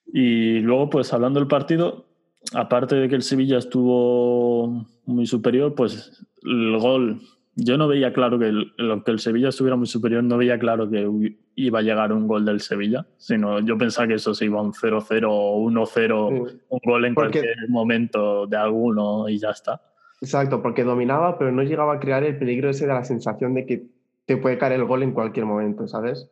Y 0.08 0.60
luego, 0.60 0.90
pues 0.90 1.12
hablando 1.14 1.40
del 1.40 1.48
partido, 1.48 2.06
aparte 2.54 2.96
de 2.96 3.10
que 3.10 3.16
el 3.16 3.24
Sevilla 3.24 3.58
estuvo 3.58 4.86
muy 5.06 5.26
superior, 5.26 5.76
pues 5.76 6.24
el 6.44 6.78
gol, 6.78 7.22
yo 7.56 7.78
no 7.78 7.88
veía 7.88 8.12
claro 8.12 8.38
que 8.38 8.48
el, 8.48 8.74
que 9.06 9.12
el 9.12 9.20
Sevilla 9.20 9.50
estuviera 9.50 9.78
muy 9.78 9.88
superior, 9.88 10.24
no 10.24 10.38
veía 10.38 10.60
claro 10.60 10.90
que 10.90 11.36
iba 11.56 11.80
a 11.80 11.82
llegar 11.82 12.12
un 12.12 12.28
gol 12.28 12.46
del 12.46 12.60
Sevilla, 12.60 13.08
sino 13.18 13.60
yo 13.62 13.78
pensaba 13.78 14.08
que 14.08 14.16
eso 14.16 14.34
se 14.34 14.46
iba 14.46 14.60
a 14.60 14.64
un 14.64 14.74
0-0 14.74 15.26
o 15.30 15.70
1-0, 15.70 16.60
un 16.70 16.80
gol 16.84 17.06
en 17.06 17.16
cualquier 17.16 17.56
momento 17.70 18.46
de 18.48 18.58
alguno 18.58 19.30
y 19.30 19.40
ya 19.40 19.52
está. 19.52 19.82
Exacto, 20.22 20.62
porque 20.62 20.84
dominaba, 20.84 21.38
pero 21.38 21.52
no 21.52 21.64
llegaba 21.64 21.96
a 21.96 22.00
crear 22.00 22.24
el 22.24 22.38
peligro 22.38 22.70
ese 22.70 22.88
de 22.88 22.94
la 22.94 23.04
sensación 23.04 23.54
de 23.54 23.66
que 23.66 23.88
te 24.26 24.38
puede 24.38 24.58
caer 24.58 24.74
el 24.74 24.86
gol 24.86 25.04
en 25.04 25.14
cualquier 25.14 25.46
momento, 25.46 25.88
¿sabes? 25.88 26.30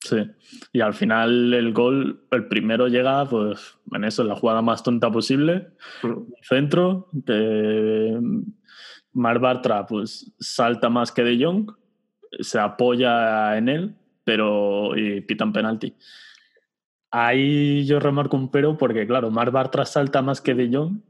Sí, 0.00 0.16
y 0.72 0.80
al 0.80 0.94
final 0.94 1.52
el 1.52 1.74
gol, 1.74 2.24
el 2.30 2.48
primero 2.48 2.88
llega, 2.88 3.26
pues 3.26 3.78
en 3.92 4.04
eso, 4.04 4.24
la 4.24 4.34
jugada 4.34 4.62
más 4.62 4.82
tonta 4.82 5.10
posible, 5.10 5.68
mm. 6.02 6.32
centro, 6.42 7.08
que 7.26 8.18
Mar 9.12 9.38
Bartra 9.38 9.86
pues 9.86 10.32
salta 10.38 10.88
más 10.88 11.12
que 11.12 11.24
De 11.24 11.42
Jong, 11.42 11.72
se 12.40 12.58
apoya 12.58 13.56
en 13.56 13.68
él, 13.68 13.96
pero 14.24 14.96
y 14.96 15.20
pitan 15.22 15.52
penalti. 15.52 15.94
Ahí 17.10 17.84
yo 17.86 17.98
remarco 17.98 18.36
un 18.36 18.50
pero 18.50 18.78
porque, 18.78 19.06
claro, 19.06 19.30
Mar 19.30 19.50
Bartra 19.50 19.84
salta 19.84 20.22
más 20.22 20.40
que 20.40 20.54
De 20.54 20.70
Jong 20.72 21.00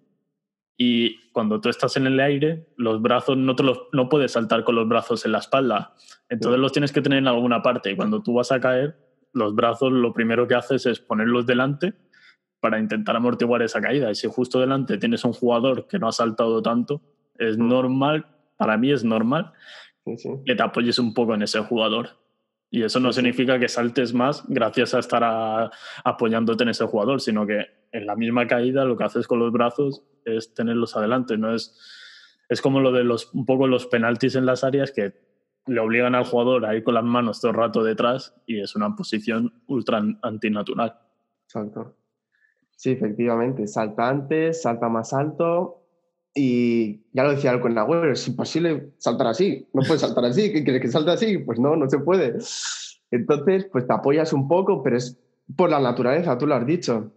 y 0.82 1.30
cuando 1.32 1.60
tú 1.60 1.68
estás 1.68 1.98
en 1.98 2.06
el 2.06 2.18
aire, 2.20 2.66
los 2.78 3.02
brazos 3.02 3.36
no, 3.36 3.54
te 3.54 3.62
los, 3.62 3.82
no 3.92 4.08
puedes 4.08 4.32
saltar 4.32 4.64
con 4.64 4.76
los 4.76 4.88
brazos 4.88 5.26
en 5.26 5.32
la 5.32 5.38
espalda. 5.38 5.94
Entonces 6.30 6.58
los 6.58 6.72
tienes 6.72 6.90
que 6.90 7.02
tener 7.02 7.18
en 7.18 7.28
alguna 7.28 7.60
parte. 7.60 7.90
Y 7.90 7.96
cuando 7.96 8.22
tú 8.22 8.32
vas 8.32 8.50
a 8.50 8.60
caer, 8.60 8.96
los 9.34 9.54
brazos 9.54 9.92
lo 9.92 10.14
primero 10.14 10.48
que 10.48 10.54
haces 10.54 10.86
es 10.86 10.98
ponerlos 10.98 11.44
delante 11.44 11.92
para 12.60 12.78
intentar 12.78 13.14
amortiguar 13.14 13.60
esa 13.60 13.82
caída. 13.82 14.10
Y 14.10 14.14
si 14.14 14.26
justo 14.26 14.58
delante 14.58 14.96
tienes 14.96 15.22
un 15.24 15.34
jugador 15.34 15.86
que 15.86 15.98
no 15.98 16.08
ha 16.08 16.12
saltado 16.12 16.62
tanto, 16.62 17.02
es 17.40 17.58
normal, 17.58 18.26
para 18.56 18.76
mí 18.76 18.92
es 18.92 19.02
normal, 19.02 19.52
que 20.44 20.54
te 20.54 20.62
apoyes 20.62 20.98
un 20.98 21.14
poco 21.14 21.34
en 21.34 21.42
ese 21.42 21.60
jugador. 21.60 22.20
Y 22.70 22.84
eso 22.84 23.00
no 23.00 23.12
significa 23.12 23.58
que 23.58 23.68
saltes 23.68 24.14
más 24.14 24.44
gracias 24.46 24.94
a 24.94 25.00
estar 25.00 25.70
apoyándote 26.04 26.62
en 26.62 26.68
ese 26.68 26.84
jugador, 26.86 27.20
sino 27.20 27.46
que 27.46 27.66
en 27.90 28.06
la 28.06 28.14
misma 28.14 28.46
caída 28.46 28.84
lo 28.84 28.96
que 28.96 29.04
haces 29.04 29.26
con 29.26 29.40
los 29.40 29.50
brazos 29.50 30.04
es 30.24 30.54
tenerlos 30.54 30.96
adelante. 30.96 31.36
No 31.36 31.52
es, 31.52 31.76
es 32.48 32.60
como 32.60 32.80
lo 32.80 32.92
de 32.92 33.02
los, 33.02 33.34
un 33.34 33.44
poco 33.44 33.66
los 33.66 33.86
penaltis 33.86 34.36
en 34.36 34.46
las 34.46 34.62
áreas 34.62 34.92
que 34.92 35.14
le 35.66 35.80
obligan 35.80 36.14
al 36.14 36.24
jugador 36.24 36.64
a 36.66 36.76
ir 36.76 36.84
con 36.84 36.94
las 36.94 37.04
manos 37.04 37.40
todo 37.40 37.50
el 37.50 37.56
rato 37.56 37.82
detrás 37.82 38.34
y 38.46 38.60
es 38.60 38.76
una 38.76 38.94
posición 38.94 39.62
ultra 39.66 40.02
antinatural. 40.22 40.96
Exacto. 41.44 41.96
Sí, 42.76 42.92
efectivamente. 42.92 43.66
Salta 43.66 44.08
antes, 44.08 44.62
salta 44.62 44.88
más 44.88 45.12
alto 45.12 45.79
y 46.34 47.00
ya 47.12 47.24
lo 47.24 47.32
decía 47.32 47.60
con 47.60 47.76
Agüero, 47.76 48.12
es 48.12 48.26
imposible 48.28 48.92
saltar 48.98 49.28
así, 49.28 49.66
no 49.72 49.82
puedes 49.82 50.00
saltar 50.00 50.24
así, 50.24 50.52
¿qué 50.52 50.62
quieres 50.62 50.82
que 50.82 50.88
salte 50.88 51.10
así? 51.10 51.38
Pues 51.38 51.58
no, 51.58 51.76
no 51.76 51.88
se 51.88 51.98
puede. 51.98 52.38
Entonces, 53.10 53.66
pues 53.72 53.86
te 53.86 53.92
apoyas 53.92 54.32
un 54.32 54.46
poco, 54.46 54.82
pero 54.82 54.96
es 54.96 55.18
por 55.56 55.70
la 55.70 55.80
naturaleza, 55.80 56.38
tú 56.38 56.46
lo 56.46 56.54
has 56.54 56.66
dicho. 56.66 57.12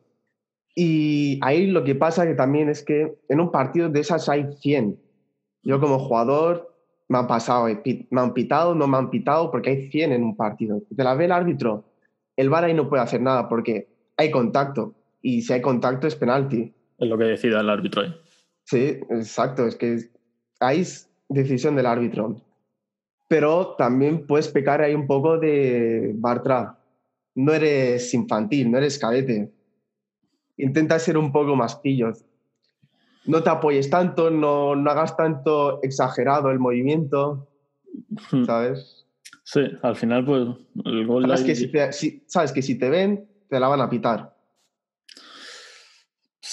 Y 0.75 1.39
ahí 1.43 1.67
lo 1.67 1.83
que 1.83 1.93
pasa 1.93 2.25
que 2.25 2.33
también 2.33 2.69
es 2.69 2.83
que 2.83 3.15
en 3.29 3.39
un 3.39 3.51
partido 3.51 3.89
de 3.89 3.99
esas 3.99 4.27
hay 4.27 4.51
100. 4.59 4.99
Yo 5.61 5.79
como 5.79 5.99
jugador 5.99 6.75
me 7.07 7.19
han 7.19 7.27
pasado, 7.27 7.67
me 8.09 8.21
han 8.21 8.33
pitado, 8.33 8.73
no 8.73 8.87
me 8.87 8.97
han 8.97 9.11
pitado, 9.11 9.51
porque 9.51 9.69
hay 9.69 9.89
100 9.91 10.13
en 10.13 10.23
un 10.23 10.35
partido. 10.35 10.81
Te 10.95 11.03
la 11.03 11.13
ve 11.13 11.25
el 11.25 11.31
árbitro, 11.31 11.85
el 12.35 12.49
VAR 12.49 12.65
ahí 12.65 12.73
no 12.73 12.89
puede 12.89 13.03
hacer 13.03 13.21
nada 13.21 13.47
porque 13.47 13.87
hay 14.17 14.31
contacto. 14.31 14.95
Y 15.21 15.43
si 15.43 15.53
hay 15.53 15.61
contacto 15.61 16.07
es 16.07 16.15
penalti. 16.15 16.73
Es 16.97 17.07
lo 17.07 17.17
que 17.17 17.25
decida 17.25 17.61
el 17.61 17.69
árbitro 17.69 18.01
ahí. 18.01 18.15
Sí, 18.65 18.99
exacto. 19.09 19.67
Es 19.67 19.75
que 19.75 19.93
es 19.93 21.09
decisión 21.29 21.75
del 21.75 21.85
árbitro. 21.85 22.41
Pero 23.27 23.75
también 23.77 24.27
puedes 24.27 24.47
pecar 24.47 24.81
ahí 24.81 24.93
un 24.93 25.07
poco 25.07 25.37
de 25.37 26.11
Bartra. 26.15 26.77
No 27.35 27.53
eres 27.53 28.13
infantil, 28.13 28.69
no 28.71 28.77
eres 28.77 28.99
cadete. 28.99 29.51
Intenta 30.57 30.99
ser 30.99 31.17
un 31.17 31.31
poco 31.31 31.55
más 31.55 31.75
pillo. 31.77 32.11
No 33.25 33.41
te 33.41 33.49
apoyes 33.49 33.89
tanto, 33.89 34.29
no, 34.29 34.75
no 34.75 34.91
hagas 34.91 35.15
tanto 35.15 35.81
exagerado 35.81 36.51
el 36.51 36.59
movimiento, 36.59 37.47
hmm. 38.31 38.43
¿sabes? 38.43 39.07
Sí, 39.45 39.61
al 39.81 39.95
final, 39.95 40.25
pues 40.25 40.47
el 40.85 41.07
gol. 41.07 41.23
Sabes, 41.23 41.43
que 41.43 41.55
si 41.91 42.23
sabes 42.27 42.51
que 42.51 42.61
si 42.61 42.77
te 42.77 42.89
ven, 42.89 43.27
te 43.49 43.59
la 43.59 43.67
van 43.67 43.81
a 43.81 43.89
pitar. 43.89 44.32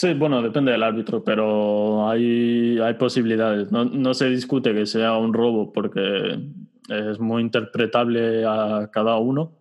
Sí, 0.00 0.14
bueno, 0.14 0.40
depende 0.40 0.72
del 0.72 0.82
árbitro, 0.82 1.22
pero 1.22 2.08
hay, 2.08 2.78
hay 2.78 2.94
posibilidades. 2.94 3.70
No, 3.70 3.84
no, 3.84 4.14
se 4.14 4.30
discute 4.30 4.72
que 4.72 4.86
sea 4.86 5.18
un 5.18 5.34
robo 5.34 5.74
porque 5.74 6.40
es 6.88 7.20
muy 7.20 7.42
interpretable 7.42 8.46
a 8.46 8.88
cada 8.90 9.18
uno. 9.18 9.52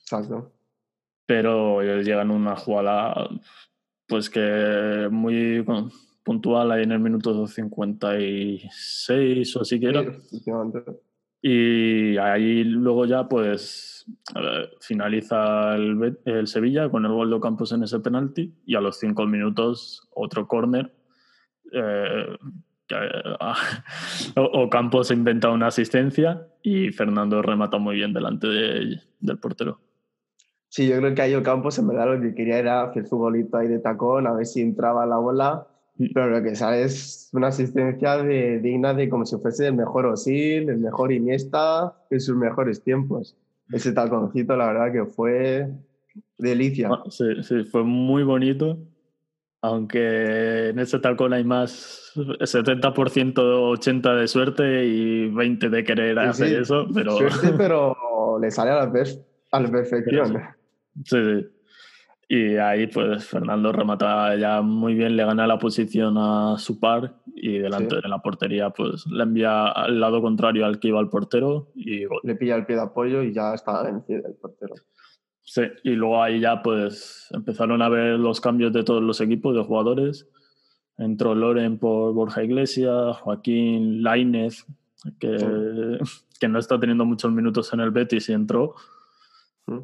Exacto. 0.00 0.50
Pero 1.26 1.80
llegan 2.02 2.32
una 2.32 2.56
jugada, 2.56 3.30
pues 4.08 4.28
que 4.28 5.06
muy 5.12 5.64
puntual 6.24 6.72
ahí 6.72 6.82
en 6.82 6.90
el 6.90 6.98
minuto 6.98 7.46
56 7.46 9.56
o 9.56 9.60
así 9.60 9.78
que 9.78 9.86
era. 9.86 10.04
y 11.40 12.16
ahí 12.16 12.64
luego 12.64 13.06
ya, 13.06 13.28
pues 13.28 13.93
finaliza 14.80 15.74
el, 15.76 16.18
el, 16.24 16.46
Sevilla 16.46 16.88
con 16.90 17.04
el 17.04 17.12
gol 17.12 17.30
de 17.30 17.40
Campos 17.40 17.72
en 17.72 17.82
ese 17.82 18.00
penalti 18.00 18.54
y 18.66 18.74
a 18.74 18.80
los 18.80 18.98
cinco 18.98 19.26
minutos 19.26 20.08
otro 20.14 20.46
córner. 20.46 20.92
Eh, 21.72 22.36
o 24.36 24.68
Campos 24.68 25.10
inventa 25.10 25.50
una 25.50 25.68
asistencia 25.68 26.46
y 26.62 26.90
Fernando 26.92 27.40
remata 27.42 27.78
muy 27.78 27.96
bien 27.96 28.12
delante 28.12 28.46
del 28.46 29.38
portero. 29.40 29.80
Sí, 30.68 30.88
yo 30.88 30.98
creo 30.98 31.14
que 31.14 31.22
ahí 31.22 31.42
Campos 31.42 31.78
en 31.78 31.88
verdad 31.88 32.14
lo 32.14 32.20
que 32.20 32.34
quería 32.34 32.58
era 32.58 32.82
hacer 32.82 33.06
su 33.06 33.16
golito 33.16 33.56
ahí 33.56 33.68
de 33.68 33.78
tacón, 33.78 34.26
a 34.26 34.32
ver 34.32 34.44
si 34.44 34.60
entraba 34.60 35.06
la 35.06 35.16
bola, 35.16 35.66
mm. 35.96 36.06
pero 36.12 36.28
lo 36.28 36.42
que 36.42 36.54
sale 36.56 36.82
es 36.82 37.30
una 37.32 37.48
asistencia 37.48 38.18
de, 38.18 38.58
digna 38.58 38.92
de 38.92 39.08
como 39.08 39.24
si 39.24 39.38
fuese 39.38 39.68
el 39.68 39.74
mejor 39.74 40.06
Osil, 40.06 40.68
el 40.68 40.78
mejor 40.78 41.12
Iniesta 41.12 41.94
en 42.10 42.20
sus 42.20 42.36
mejores 42.36 42.82
tiempos 42.82 43.36
ese 43.72 43.92
taconcito, 43.92 44.56
la 44.56 44.66
verdad 44.66 44.92
que 44.92 45.04
fue 45.06 45.68
delicia. 46.38 46.90
Ah, 46.92 47.02
sí, 47.08 47.42
sí, 47.42 47.64
fue 47.64 47.82
muy 47.82 48.22
bonito. 48.22 48.78
Aunque 49.62 50.68
en 50.68 50.78
ese 50.78 50.98
tacón 50.98 51.32
hay 51.32 51.42
más 51.42 52.12
70% 52.14 53.32
80% 53.32 54.20
de 54.20 54.28
suerte 54.28 54.84
y 54.84 55.30
20% 55.30 55.70
de 55.70 55.84
querer 55.84 56.18
hacer 56.18 56.60
eso. 56.60 56.86
Pero... 56.92 57.16
Suerte, 57.16 57.54
pero 57.56 58.38
le 58.38 58.50
sale 58.50 58.72
a 58.72 58.84
la, 58.84 58.92
a 59.52 59.60
la 59.60 59.70
perfección. 59.72 60.42
Sí, 61.04 61.16
sí. 61.24 61.46
Y 62.28 62.56
ahí 62.56 62.86
pues 62.86 63.26
Fernando 63.26 63.70
remata 63.72 64.34
ya 64.36 64.62
muy 64.62 64.94
bien, 64.94 65.16
le 65.16 65.24
gana 65.24 65.46
la 65.46 65.58
posición 65.58 66.16
a 66.16 66.56
su 66.58 66.80
par 66.80 67.16
y 67.34 67.58
delante 67.58 67.96
de 67.96 68.08
la 68.08 68.20
portería 68.20 68.70
pues 68.70 69.06
le 69.06 69.22
envía 69.22 69.68
al 69.68 70.00
lado 70.00 70.22
contrario 70.22 70.64
al 70.64 70.78
que 70.78 70.88
iba 70.88 71.00
el 71.00 71.08
portero 71.08 71.70
y 71.74 72.04
Le 72.22 72.34
pilla 72.36 72.56
el 72.56 72.64
pie 72.64 72.76
de 72.76 72.82
apoyo 72.82 73.22
y 73.22 73.34
ya 73.34 73.52
está 73.54 73.82
vencido 73.82 74.26
el 74.26 74.34
portero. 74.34 74.74
Sí, 75.42 75.62
y 75.82 75.90
luego 75.90 76.22
ahí 76.22 76.40
ya 76.40 76.62
pues 76.62 77.28
empezaron 77.32 77.82
a 77.82 77.90
ver 77.90 78.18
los 78.18 78.40
cambios 78.40 78.72
de 78.72 78.82
todos 78.82 79.02
los 79.02 79.20
equipos 79.20 79.54
de 79.54 79.62
jugadores. 79.62 80.26
Entró 80.96 81.34
Loren 81.34 81.78
por 81.78 82.14
Borja 82.14 82.42
Iglesias, 82.42 83.18
Joaquín 83.18 84.02
Lainez, 84.02 84.64
que, 85.20 85.98
que 86.40 86.48
no 86.48 86.58
está 86.58 86.80
teniendo 86.80 87.04
muchos 87.04 87.30
minutos 87.30 87.72
en 87.74 87.80
el 87.80 87.90
Betis 87.90 88.30
y 88.30 88.32
entró 88.32 88.74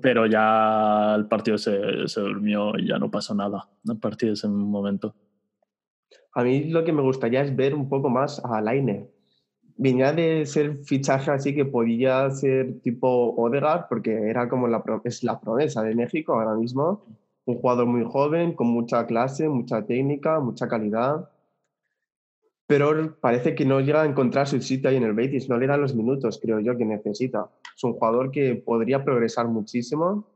pero 0.01 0.27
ya 0.27 1.15
el 1.15 1.27
partido 1.27 1.57
se, 1.57 2.07
se, 2.07 2.21
durmió 2.21 2.79
y 2.79 2.89
ya 2.89 2.99
no 2.99 3.11
pasó 3.11 3.35
nada 3.35 3.69
a 3.89 3.95
partir 3.95 4.29
de 4.29 4.35
ese 4.35 4.49
momento. 4.49 5.15
A 6.35 6.45
mí 6.45 6.65
lo 6.65 6.85
que 6.85 6.93
me 6.93 7.03
gustaría 7.03 7.43
es 7.43 7.55
ver 7.57 7.75
un 7.75 7.89
poco 7.89 8.09
más 8.09 8.45
a 8.45 8.61
Laine. 8.61 9.09
Venía 9.77 10.13
de 10.13 10.45
ser 10.45 10.77
fichaje 10.85 11.31
así 11.31 11.55
que 11.55 11.65
podía 11.65 12.31
ser 12.31 12.81
tipo 12.83 13.35
Odegaard, 13.37 13.89
porque 13.89 14.29
era 14.29 14.49
como 14.49 14.69
la, 14.69 14.85
es 15.05 15.25
la 15.25 15.41
promesa 15.41 15.83
de 15.83 15.95
México 15.95 16.35
ahora 16.35 16.55
mismo. 16.55 17.03
Un 17.47 17.57
jugador 17.57 17.87
muy 17.87 18.05
joven, 18.05 18.53
con 18.53 18.69
mucha 18.69 19.07
clase, 19.07 19.49
mucha 19.49 19.87
técnica, 19.87 20.39
mucha 20.39 20.69
calidad. 20.69 21.31
Pero 22.71 23.17
parece 23.21 23.57
que 23.57 23.65
no 23.65 23.81
llega 23.81 24.03
a 24.03 24.07
encontrar 24.07 24.47
su 24.47 24.61
sitio 24.61 24.89
ahí 24.89 24.95
en 24.95 25.03
el 25.03 25.13
Betis, 25.13 25.49
no 25.49 25.59
le 25.59 25.67
dan 25.67 25.81
los 25.81 25.93
minutos, 25.93 26.39
creo 26.41 26.61
yo, 26.61 26.77
que 26.77 26.85
necesita. 26.85 27.51
Es 27.77 27.83
un 27.83 27.95
jugador 27.95 28.31
que 28.31 28.55
podría 28.55 29.03
progresar 29.05 29.49
muchísimo 29.49 30.29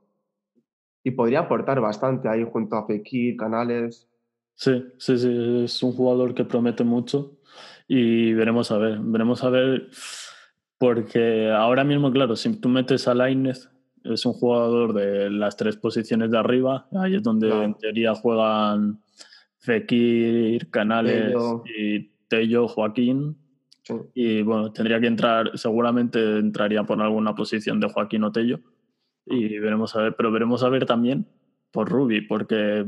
y 1.05 1.13
podría 1.13 1.41
aportar 1.41 1.81
bastante 1.81 2.29
ahí 2.29 2.45
junto 2.45 2.75
a 2.75 2.89
Fekir, 2.89 3.37
Canales. 3.37 4.09
Sí, 4.57 4.85
sí, 4.99 5.17
sí, 5.17 5.63
es 5.65 5.81
un 5.81 5.93
jugador 5.93 6.35
que 6.35 6.45
promete 6.45 6.83
mucho 6.83 7.39
y 7.87 8.33
veremos 8.33 8.73
a 8.73 8.79
ver, 8.79 8.99
veremos 8.99 9.45
a 9.45 9.51
ver, 9.51 9.91
porque 10.77 11.53
ahora 11.53 11.85
mismo, 11.85 12.11
claro, 12.11 12.35
si 12.35 12.53
tú 12.57 12.69
metes 12.69 13.07
a 13.07 13.15
Lainez, 13.15 13.71
es 14.03 14.27
un 14.27 14.33
jugador 14.33 14.93
de 14.93 15.31
las 15.31 15.57
tres 15.57 15.77
posiciones 15.77 16.33
de 16.33 16.39
arriba, 16.39 16.89
ahí 17.01 17.15
es 17.15 17.23
donde 17.23 17.49
en 17.63 17.75
teoría 17.75 18.13
juegan 18.13 19.01
Fekir, 19.59 20.69
Canales 20.71 21.33
y 21.79 22.14
Tello, 22.35 22.69
Joaquín. 22.69 23.37
Y 24.15 24.43
bueno, 24.43 24.73
tendría 24.73 24.99
que 24.99 25.07
entrar, 25.07 25.51
seguramente 25.59 26.39
entraría 26.39 26.85
por 26.85 27.01
alguna 27.01 27.35
posición 27.35 27.81
de 27.81 27.89
Joaquín 27.89 28.25
o 28.25 28.33
Tello. 28.33 28.61
Y 29.27 29.59
veremos 29.59 29.95
a 29.95 30.03
ver, 30.03 30.15
pero 30.17 30.33
veremos 30.33 30.63
a 30.63 30.69
ver 30.69 30.87
también 30.87 31.27
por 31.71 31.89
Ruby, 31.89 32.23
porque 32.23 32.87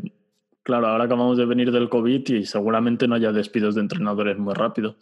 claro, 0.62 0.88
ahora 0.88 1.04
acabamos 1.04 1.36
de 1.38 1.46
venir 1.46 1.70
del 1.70 1.88
COVID 1.88 2.28
y 2.28 2.44
seguramente 2.44 3.06
no 3.06 3.14
haya 3.14 3.32
despidos 3.32 3.74
de 3.74 3.82
entrenadores 3.82 4.38
muy 4.38 4.54
rápido. 4.54 4.96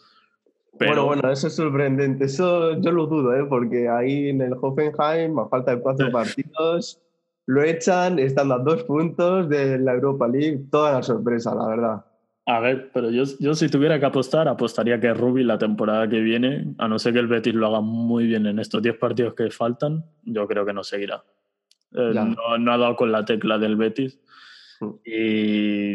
Pero... 0.79 0.91
Bueno, 0.91 1.07
bueno, 1.07 1.33
eso 1.33 1.47
es 1.47 1.55
sorprendente. 1.55 2.25
Eso 2.25 2.79
yo 2.81 2.91
lo 2.93 3.07
dudo, 3.07 3.35
¿eh? 3.35 3.45
porque 3.49 3.89
ahí 3.89 4.29
en 4.29 4.41
el 4.41 4.55
Hoffenheim, 4.61 5.39
a 5.39 5.49
falta 5.49 5.75
de 5.75 5.81
cuatro 5.81 6.11
partidos, 6.11 7.01
lo 7.47 7.63
echan, 7.63 8.19
están 8.19 8.51
a 8.53 8.59
dos 8.59 8.83
puntos 8.85 9.49
de 9.49 9.79
la 9.79 9.95
Europa 9.95 10.27
League. 10.29 10.67
Toda 10.71 10.93
la 10.93 11.03
sorpresa, 11.03 11.55
la 11.55 11.69
verdad. 11.69 12.05
A 12.47 12.61
ver, 12.61 12.91
pero 12.93 13.11
yo, 13.11 13.25
yo 13.41 13.55
si 13.55 13.69
tuviera 13.69 13.99
que 13.99 14.05
apostar, 14.05 14.49
apostaría 14.49 15.01
que 15.01 15.15
Ruby 15.15 15.45
la 15.45 15.57
temporada 15.57 16.07
que 16.09 16.21
viene, 16.21 16.75
a 16.79 16.89
no 16.89 16.99
ser 16.99 17.15
que 17.15 17.21
el 17.21 17.27
Betis 17.27 17.55
lo 17.55 17.69
haga 17.69 17.81
muy 17.81 18.27
bien 18.27 18.47
en 18.47 18.59
estos 18.59 18.83
10 18.83 18.99
partidos 18.99 19.35
que 19.35 19.51
faltan, 19.51 20.05
yo 20.25 20.47
creo 20.47 20.67
que 20.67 20.75
no 20.75 20.85
seguirá. 20.85 21.25
Eh, 21.93 22.13
no, 22.13 22.73
ha 22.73 22.79
dado 22.79 22.97
con 22.97 23.13
la 23.13 23.25
tecla 23.25 23.57
del 23.57 23.77
Betis 23.77 24.21
mm. 24.81 24.91
y, 25.07 25.95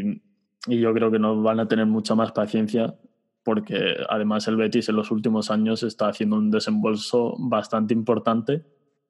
y, 0.73 0.79
yo 0.79 0.93
creo 0.93 1.11
que 1.11 1.19
no 1.19 1.41
van 1.41 1.59
a 1.59 1.67
tener 1.67 1.85
mucha 1.85 2.15
más 2.15 2.31
paciencia 2.31 2.95
porque 3.43 3.97
además 4.09 4.47
el 4.47 4.55
Betis 4.55 4.89
en 4.89 4.95
los 4.95 5.11
últimos 5.11 5.51
años 5.51 5.83
está 5.83 6.07
haciendo 6.07 6.35
un 6.35 6.51
desembolso 6.51 7.35
bastante 7.37 7.93
importante 7.93 8.63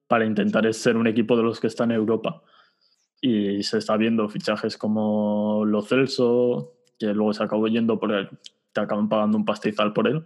para 0.08 0.25
intentar 0.25 0.74
ser 0.74 0.98
un 0.98 1.08
equipo 1.08 1.38
de 1.38 1.43
los 1.43 1.60
que 1.60 1.67
están 1.67 1.91
en 1.91 1.98
Europa. 1.98 2.41
Y 3.22 3.63
se 3.63 3.77
está 3.77 3.96
viendo 3.98 4.27
fichajes 4.29 4.77
como 4.77 5.63
Lo 5.65 5.81
Celso, 5.81 6.78
que 7.00 7.08
luego 7.08 7.34
se 7.34 7.44
acabó 7.44 7.68
yendo 7.68 8.00
por 8.00 8.12
él, 8.12 8.29
te 8.74 8.82
acaban 8.82 9.10
pagando 9.10 9.38
un 9.38 9.46
pastizal 9.46 9.94
por 9.94 10.08
él. 10.08 10.24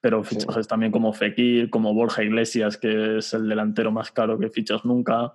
Pero 0.00 0.22
fichajes 0.22 0.68
también 0.68 0.92
como 0.92 1.12
Fekir, 1.12 1.70
como 1.70 1.92
Borja 1.92 2.22
Iglesias, 2.22 2.76
que 2.76 3.18
es 3.18 3.34
el 3.34 3.48
delantero 3.48 3.90
más 3.90 4.12
caro 4.12 4.38
que 4.38 4.48
fichas 4.48 4.84
nunca. 4.84 5.34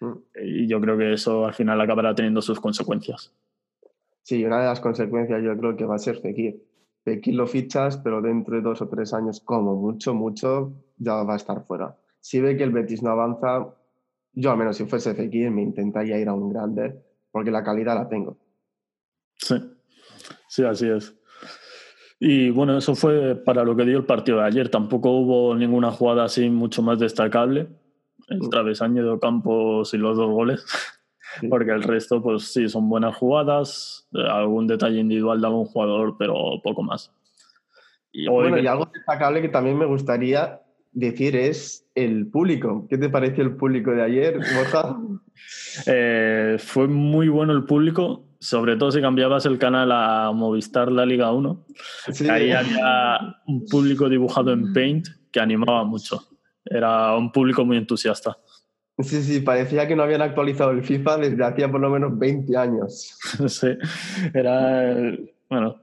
Mm. 0.00 0.12
Y 0.42 0.66
yo 0.66 0.80
creo 0.80 0.98
que 0.98 1.12
eso 1.12 1.46
al 1.46 1.54
final 1.54 1.80
acabará 1.80 2.14
teniendo 2.14 2.42
sus 2.42 2.60
consecuencias. 2.60 3.32
Sí, 4.22 4.44
una 4.44 4.60
de 4.60 4.66
las 4.66 4.80
consecuencias 4.80 5.42
yo 5.42 5.56
creo 5.56 5.76
que 5.76 5.84
va 5.84 5.94
a 5.94 5.98
ser 5.98 6.18
Fekir. 6.18 6.62
Fekir 7.04 7.34
lo 7.34 7.46
fichas, 7.46 7.96
pero 7.98 8.20
dentro 8.20 8.56
de 8.56 8.62
dos 8.62 8.82
o 8.82 8.88
tres 8.88 9.14
años, 9.14 9.40
como 9.40 9.76
mucho, 9.76 10.12
mucho, 10.12 10.72
ya 10.98 11.22
va 11.22 11.34
a 11.34 11.36
estar 11.36 11.64
fuera. 11.64 11.96
Si 12.20 12.40
ve 12.40 12.56
que 12.56 12.64
el 12.64 12.72
Betis 12.72 13.02
no 13.02 13.10
avanza, 13.10 13.74
yo 14.32 14.50
al 14.50 14.58
menos 14.58 14.76
si 14.76 14.84
fuese 14.84 15.14
Fekir 15.14 15.50
me 15.50 15.62
intentaría 15.62 16.18
ir 16.18 16.28
a 16.28 16.34
un 16.34 16.50
grande, 16.50 17.00
porque 17.30 17.50
la 17.50 17.62
calidad 17.62 17.94
la 17.94 18.08
tengo. 18.08 18.36
Sí, 19.36 19.54
Sí, 20.48 20.64
así 20.64 20.88
es. 20.88 21.16
Y 22.18 22.50
bueno, 22.50 22.76
eso 22.76 22.94
fue 22.94 23.34
para 23.34 23.64
lo 23.64 23.74
que 23.74 23.86
dio 23.86 23.96
el 23.96 24.04
partido 24.04 24.38
de 24.38 24.44
ayer. 24.44 24.68
Tampoco 24.68 25.10
hubo 25.10 25.54
ninguna 25.54 25.90
jugada 25.90 26.24
así 26.24 26.50
mucho 26.50 26.82
más 26.82 26.98
destacable. 26.98 27.68
El 28.28 28.42
mm. 28.42 28.50
travesaño 28.50 29.10
de 29.10 29.18
Campos 29.18 29.94
y 29.94 29.96
los 29.96 30.18
dos 30.18 30.30
goles. 30.30 30.64
Porque 31.48 31.70
el 31.70 31.82
resto, 31.82 32.22
pues 32.22 32.52
sí, 32.52 32.68
son 32.68 32.90
buenas 32.90 33.16
jugadas. 33.16 34.06
Algún 34.12 34.66
detalle 34.66 34.98
individual 35.00 35.40
de 35.40 35.46
algún 35.46 35.64
jugador, 35.64 36.16
pero 36.18 36.34
poco 36.62 36.82
más. 36.82 37.10
Y 38.12 38.28
bueno, 38.28 38.58
y 38.58 38.66
algo 38.66 38.90
destacable 38.92 39.40
que 39.40 39.48
también 39.48 39.78
me 39.78 39.86
gustaría 39.86 40.60
decir 40.92 41.36
es 41.36 41.88
el 41.94 42.26
público. 42.26 42.86
¿Qué 42.90 42.98
te 42.98 43.08
pareció 43.08 43.44
el 43.44 43.56
público 43.56 43.92
de 43.92 44.02
ayer, 44.02 44.38
Borja? 44.56 44.96
Eh, 45.86 46.56
fue 46.58 46.86
muy 46.86 47.28
bueno 47.28 47.54
el 47.54 47.64
público 47.64 48.29
sobre 48.40 48.76
todo 48.76 48.90
si 48.90 49.02
cambiabas 49.02 49.44
el 49.44 49.58
canal 49.58 49.92
a 49.92 50.32
Movistar 50.32 50.90
La 50.90 51.04
Liga 51.04 51.30
1, 51.30 51.66
ahí 52.30 52.50
había 52.50 53.36
un 53.46 53.66
público 53.66 54.08
dibujado 54.08 54.52
en 54.52 54.72
Paint 54.72 55.08
que 55.30 55.40
animaba 55.40 55.84
mucho. 55.84 56.22
Era 56.64 57.14
un 57.16 57.30
público 57.30 57.64
muy 57.64 57.76
entusiasta. 57.76 58.38
Sí, 58.98 59.22
sí, 59.22 59.40
parecía 59.40 59.86
que 59.86 59.94
no 59.94 60.02
habían 60.02 60.22
actualizado 60.22 60.70
el 60.70 60.82
FIFA 60.82 61.18
desde 61.18 61.44
hacía 61.44 61.70
por 61.70 61.80
lo 61.80 61.90
menos 61.90 62.18
20 62.18 62.56
años. 62.56 63.18
sí, 63.46 63.68
era, 64.34 64.94
bueno, 65.48 65.82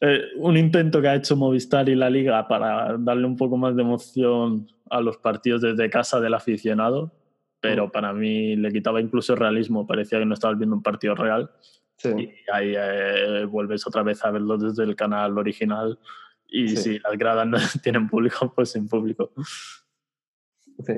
eh, 0.00 0.20
un 0.36 0.56
intento 0.56 1.00
que 1.00 1.08
ha 1.08 1.14
hecho 1.16 1.36
Movistar 1.36 1.88
y 1.88 1.96
la 1.96 2.08
Liga 2.10 2.46
para 2.46 2.96
darle 2.98 3.26
un 3.26 3.36
poco 3.36 3.56
más 3.56 3.74
de 3.74 3.82
emoción 3.82 4.68
a 4.88 5.00
los 5.00 5.18
partidos 5.18 5.62
desde 5.62 5.90
casa 5.90 6.20
del 6.20 6.34
aficionado, 6.34 7.12
pero 7.60 7.88
mm. 7.88 7.90
para 7.90 8.12
mí 8.12 8.56
le 8.56 8.72
quitaba 8.72 9.00
incluso 9.00 9.34
el 9.34 9.40
realismo, 9.40 9.86
parecía 9.86 10.18
que 10.18 10.26
no 10.26 10.34
estabas 10.34 10.58
viendo 10.58 10.76
un 10.76 10.82
partido 10.82 11.14
real. 11.14 11.50
Y 12.04 12.32
ahí 12.52 12.74
eh, 12.76 13.44
vuelves 13.44 13.86
otra 13.86 14.02
vez 14.02 14.24
a 14.24 14.30
verlo 14.30 14.56
desde 14.56 14.84
el 14.84 14.96
canal 14.96 15.36
original. 15.38 15.98
Y 16.48 16.76
si 16.76 16.98
las 16.98 17.16
gradas 17.16 17.46
no 17.46 17.58
tienen 17.82 18.08
público, 18.08 18.52
pues 18.54 18.72
sin 18.72 18.88
público. 18.88 19.32
Sí. 20.84 20.94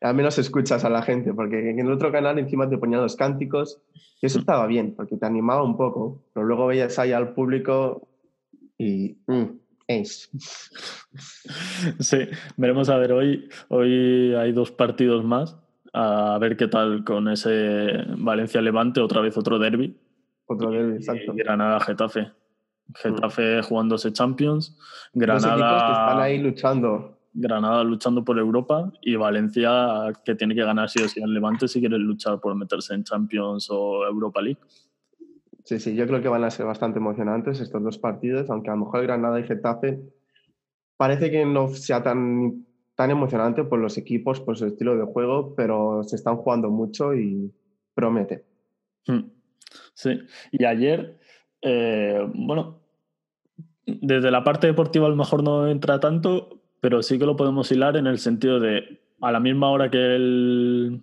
Al 0.00 0.14
menos 0.14 0.38
escuchas 0.38 0.84
a 0.84 0.90
la 0.90 1.02
gente, 1.02 1.34
porque 1.34 1.70
en 1.70 1.78
el 1.78 1.92
otro 1.92 2.10
canal 2.10 2.38
encima 2.38 2.68
te 2.70 2.78
ponían 2.78 3.02
los 3.02 3.16
cánticos. 3.16 3.82
Y 4.22 4.26
eso 4.26 4.38
mm. 4.38 4.40
estaba 4.40 4.66
bien, 4.66 4.94
porque 4.94 5.16
te 5.16 5.26
animaba 5.26 5.62
un 5.62 5.76
poco. 5.76 6.24
Pero 6.32 6.46
luego 6.46 6.66
veías 6.68 6.98
ahí 6.98 7.12
al 7.12 7.34
público 7.34 8.08
y. 8.78 9.18
Mm, 9.26 9.58
es. 9.86 10.30
Sí, 11.98 12.18
veremos 12.56 12.88
a 12.88 12.96
ver. 12.96 13.10
Hoy, 13.10 13.48
hoy 13.68 14.32
hay 14.36 14.52
dos 14.52 14.70
partidos 14.70 15.24
más 15.24 15.56
a 15.92 16.38
ver 16.40 16.56
qué 16.56 16.68
tal 16.68 17.04
con 17.04 17.28
ese 17.28 18.04
Valencia-Levante, 18.16 19.00
otra 19.00 19.20
vez 19.20 19.36
otro 19.36 19.58
derby. 19.58 19.96
Otro 20.46 20.70
derby, 20.70 20.96
exacto. 20.96 21.32
Granada-Getafe. 21.34 22.32
Getafe 22.94 23.62
jugándose 23.62 24.12
Champions, 24.12 24.76
Granada... 25.12 25.86
que 25.86 25.92
están 25.92 26.20
ahí 26.20 26.38
luchando. 26.38 27.18
Granada 27.32 27.84
luchando 27.84 28.24
por 28.24 28.38
Europa 28.38 28.92
y 29.02 29.14
Valencia 29.14 30.12
que 30.24 30.34
tiene 30.34 30.54
que 30.54 30.64
ganar 30.64 30.88
sí 30.88 31.00
o 31.02 31.08
sí 31.08 31.20
en 31.20 31.32
Levante 31.32 31.68
si 31.68 31.78
quiere 31.78 31.96
luchar 31.98 32.40
por 32.40 32.54
meterse 32.56 32.94
en 32.94 33.04
Champions 33.04 33.68
o 33.70 34.04
Europa 34.04 34.42
League. 34.42 34.58
Sí, 35.64 35.78
sí, 35.78 35.94
yo 35.94 36.06
creo 36.08 36.20
que 36.20 36.28
van 36.28 36.42
a 36.42 36.50
ser 36.50 36.66
bastante 36.66 36.98
emocionantes 36.98 37.60
estos 37.60 37.82
dos 37.82 37.98
partidos, 37.98 38.50
aunque 38.50 38.70
a 38.70 38.74
lo 38.74 38.86
mejor 38.86 39.02
Granada 39.02 39.38
y 39.38 39.44
Getafe 39.44 40.00
parece 40.96 41.30
que 41.30 41.46
no 41.46 41.68
sea 41.68 42.02
tan 42.02 42.66
tan 43.00 43.10
emocionante 43.10 43.64
por 43.64 43.78
los 43.78 43.96
equipos, 43.96 44.40
por 44.40 44.58
su 44.58 44.66
estilo 44.66 44.94
de 44.94 45.10
juego, 45.10 45.54
pero 45.56 46.02
se 46.04 46.16
están 46.16 46.36
jugando 46.36 46.68
mucho 46.68 47.14
y 47.14 47.50
promete. 47.94 48.44
Hmm. 49.06 49.30
Sí, 49.94 50.20
y 50.52 50.66
ayer, 50.66 51.18
eh, 51.62 52.22
bueno, 52.34 52.82
desde 53.86 54.30
la 54.30 54.44
parte 54.44 54.66
deportiva 54.66 55.06
a 55.06 55.08
lo 55.08 55.16
mejor 55.16 55.42
no 55.42 55.66
entra 55.66 55.98
tanto, 55.98 56.60
pero 56.82 57.02
sí 57.02 57.18
que 57.18 57.24
lo 57.24 57.36
podemos 57.38 57.72
hilar 57.72 57.96
en 57.96 58.06
el 58.06 58.18
sentido 58.18 58.60
de 58.60 59.00
a 59.22 59.32
la 59.32 59.40
misma 59.40 59.70
hora 59.70 59.90
que 59.90 60.16
el, 60.16 61.00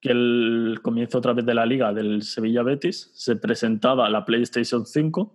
que 0.00 0.12
el 0.12 0.78
comienzo 0.80 1.18
otra 1.18 1.32
vez 1.32 1.44
de 1.44 1.54
la 1.54 1.66
liga 1.66 1.92
del 1.92 2.22
Sevilla 2.22 2.62
Betis, 2.62 3.10
se 3.14 3.34
presentaba 3.34 4.08
la 4.10 4.24
PlayStation 4.24 4.86
5 4.86 5.34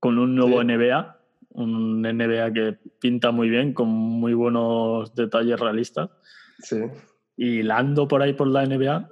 con 0.00 0.18
un 0.18 0.34
nuevo 0.34 0.64
NBA 0.64 1.17
un 1.50 2.02
NBA 2.02 2.52
que 2.52 2.78
pinta 3.00 3.30
muy 3.30 3.48
bien, 3.48 3.72
con 3.72 3.88
muy 3.88 4.34
buenos 4.34 5.14
detalles 5.14 5.58
realistas. 5.58 6.10
Sí. 6.58 6.78
Y 7.36 7.62
lando 7.62 8.08
por 8.08 8.22
ahí 8.22 8.32
por 8.32 8.48
la 8.48 8.66
NBA, 8.66 9.08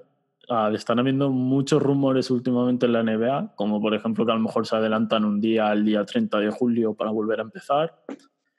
ah, 0.48 0.70
están 0.74 0.98
habiendo 0.98 1.30
muchos 1.30 1.82
rumores 1.82 2.30
últimamente 2.30 2.86
en 2.86 2.92
la 2.92 3.02
NBA, 3.02 3.54
como 3.54 3.80
por 3.80 3.94
ejemplo 3.94 4.26
que 4.26 4.32
a 4.32 4.36
lo 4.36 4.40
mejor 4.40 4.66
se 4.66 4.76
adelantan 4.76 5.24
un 5.24 5.40
día 5.40 5.68
al 5.68 5.84
día 5.84 6.04
30 6.04 6.38
de 6.38 6.50
julio 6.50 6.94
para 6.94 7.10
volver 7.10 7.40
a 7.40 7.44
empezar. 7.44 8.02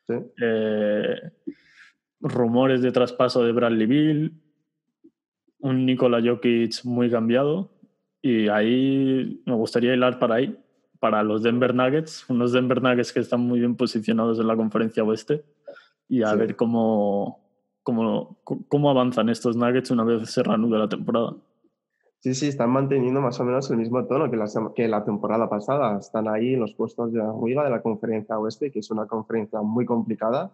Sí. 0.08 0.16
Eh, 0.42 1.16
rumores 2.20 2.82
de 2.82 2.92
traspaso 2.92 3.44
de 3.44 3.52
Bradley 3.52 3.88
Bill, 3.88 4.42
un 5.60 5.86
Nikola 5.86 6.22
Jokic 6.22 6.84
muy 6.86 7.10
cambiado. 7.10 7.74
Y 8.22 8.48
ahí 8.48 9.42
me 9.46 9.54
gustaría 9.54 9.94
hilar 9.94 10.20
para 10.20 10.36
ahí, 10.36 10.58
para 11.00 11.24
los 11.24 11.44
Denver 11.44 11.74
Nuggets, 11.74 12.30
unos 12.30 12.52
Denver 12.52 12.82
Nuggets 12.82 13.14
que 13.14 13.20
están 13.20 13.42
muy 13.42 13.60
bien 13.60 13.76
posicionados 13.76 14.40
en 14.40 14.48
la 14.48 14.56
conferencia 14.56 15.04
oeste 15.04 15.44
y 16.08 16.24
a 16.24 16.34
ver 16.36 16.56
cómo, 16.56 17.40
cómo, 17.84 18.40
cómo 18.44 18.90
avanzan 18.90 19.30
estos 19.30 19.56
Nuggets 19.56 19.92
una 19.92 20.04
vez 20.04 20.30
se 20.30 20.44
reanude 20.44 20.80
la 20.80 20.90
temporada. 20.90 21.36
Sí, 22.20 22.34
sí, 22.34 22.48
están 22.48 22.72
manteniendo 22.72 23.22
más 23.22 23.40
o 23.40 23.46
menos 23.46 23.70
el 23.70 23.78
mismo 23.78 24.06
tono 24.06 24.30
que 24.30 24.38
la, 24.38 24.48
que 24.76 24.88
la 24.88 25.06
temporada 25.06 25.48
pasada. 25.50 26.00
Están 26.00 26.28
ahí 26.28 26.56
en 26.56 26.60
los 26.62 26.74
puestos 26.74 27.14
de 27.14 27.22
arriba 27.22 27.64
de 27.64 27.70
la 27.70 27.82
conferencia 27.82 28.40
oeste, 28.40 28.72
que 28.72 28.80
es 28.80 28.90
una 28.90 29.06
conferencia 29.06 29.62
muy 29.62 29.86
complicada, 29.86 30.52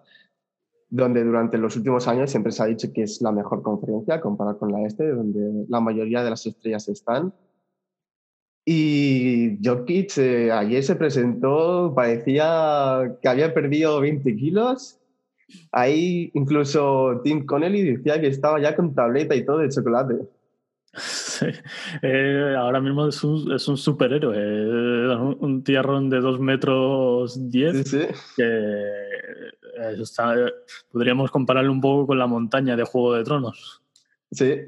donde 0.90 1.24
durante 1.24 1.58
los 1.58 1.76
últimos 1.78 2.08
años 2.08 2.32
siempre 2.32 2.52
se 2.52 2.64
ha 2.64 2.66
dicho 2.66 2.90
que 2.94 3.04
es 3.04 3.22
la 3.22 3.32
mejor 3.32 3.64
conferencia 3.64 4.20
comparada 4.20 4.58
con 4.58 4.72
la 4.72 4.86
este, 4.86 5.08
donde 5.10 5.66
la 5.70 5.80
mayoría 5.80 6.22
de 6.24 6.32
las 6.32 6.46
estrellas 6.46 6.90
están. 6.90 7.34
Y 8.66 9.58
Jokic 9.64 10.18
eh, 10.18 10.52
ayer 10.52 10.84
se 10.84 10.96
presentó, 10.96 11.94
parecía 11.96 13.18
que 13.22 13.28
había 13.28 13.54
perdido 13.54 14.00
20 14.00 14.36
kilos. 14.36 15.00
Ahí 15.72 16.32
incluso 16.34 17.20
Tim 17.24 17.46
Connelly 17.46 17.84
decía 17.84 18.20
que 18.22 18.28
estaba 18.28 18.62
ya 18.62 18.76
con 18.76 18.96
tableta 18.96 19.36
y 19.36 19.46
todo 19.46 19.60
de 19.60 19.70
chocolate. 19.70 20.16
Sí. 20.96 21.48
Eh, 22.04 22.56
ahora 22.58 22.80
mismo 22.80 23.08
es 23.08 23.24
un, 23.24 23.52
es 23.52 23.68
un 23.68 23.78
superhéroe, 23.78 24.38
eh, 24.38 25.16
un, 25.40 25.64
tierrón 25.64 26.10
de 26.10 26.20
2 26.20 26.40
metros 26.40 27.50
10 27.50 27.90
sí, 27.90 28.00
que 28.38 28.44
está, 30.00 30.36
podríamos 30.92 31.32
compararlo 31.32 31.72
un 31.72 31.82
poco 31.82 32.08
con 32.08 32.20
la 32.20 32.28
montaña 32.28 32.76
de 32.76 32.84
Juego 32.84 33.16
de 33.16 33.24
Tronos. 33.24 33.82
Sí, 34.32 34.62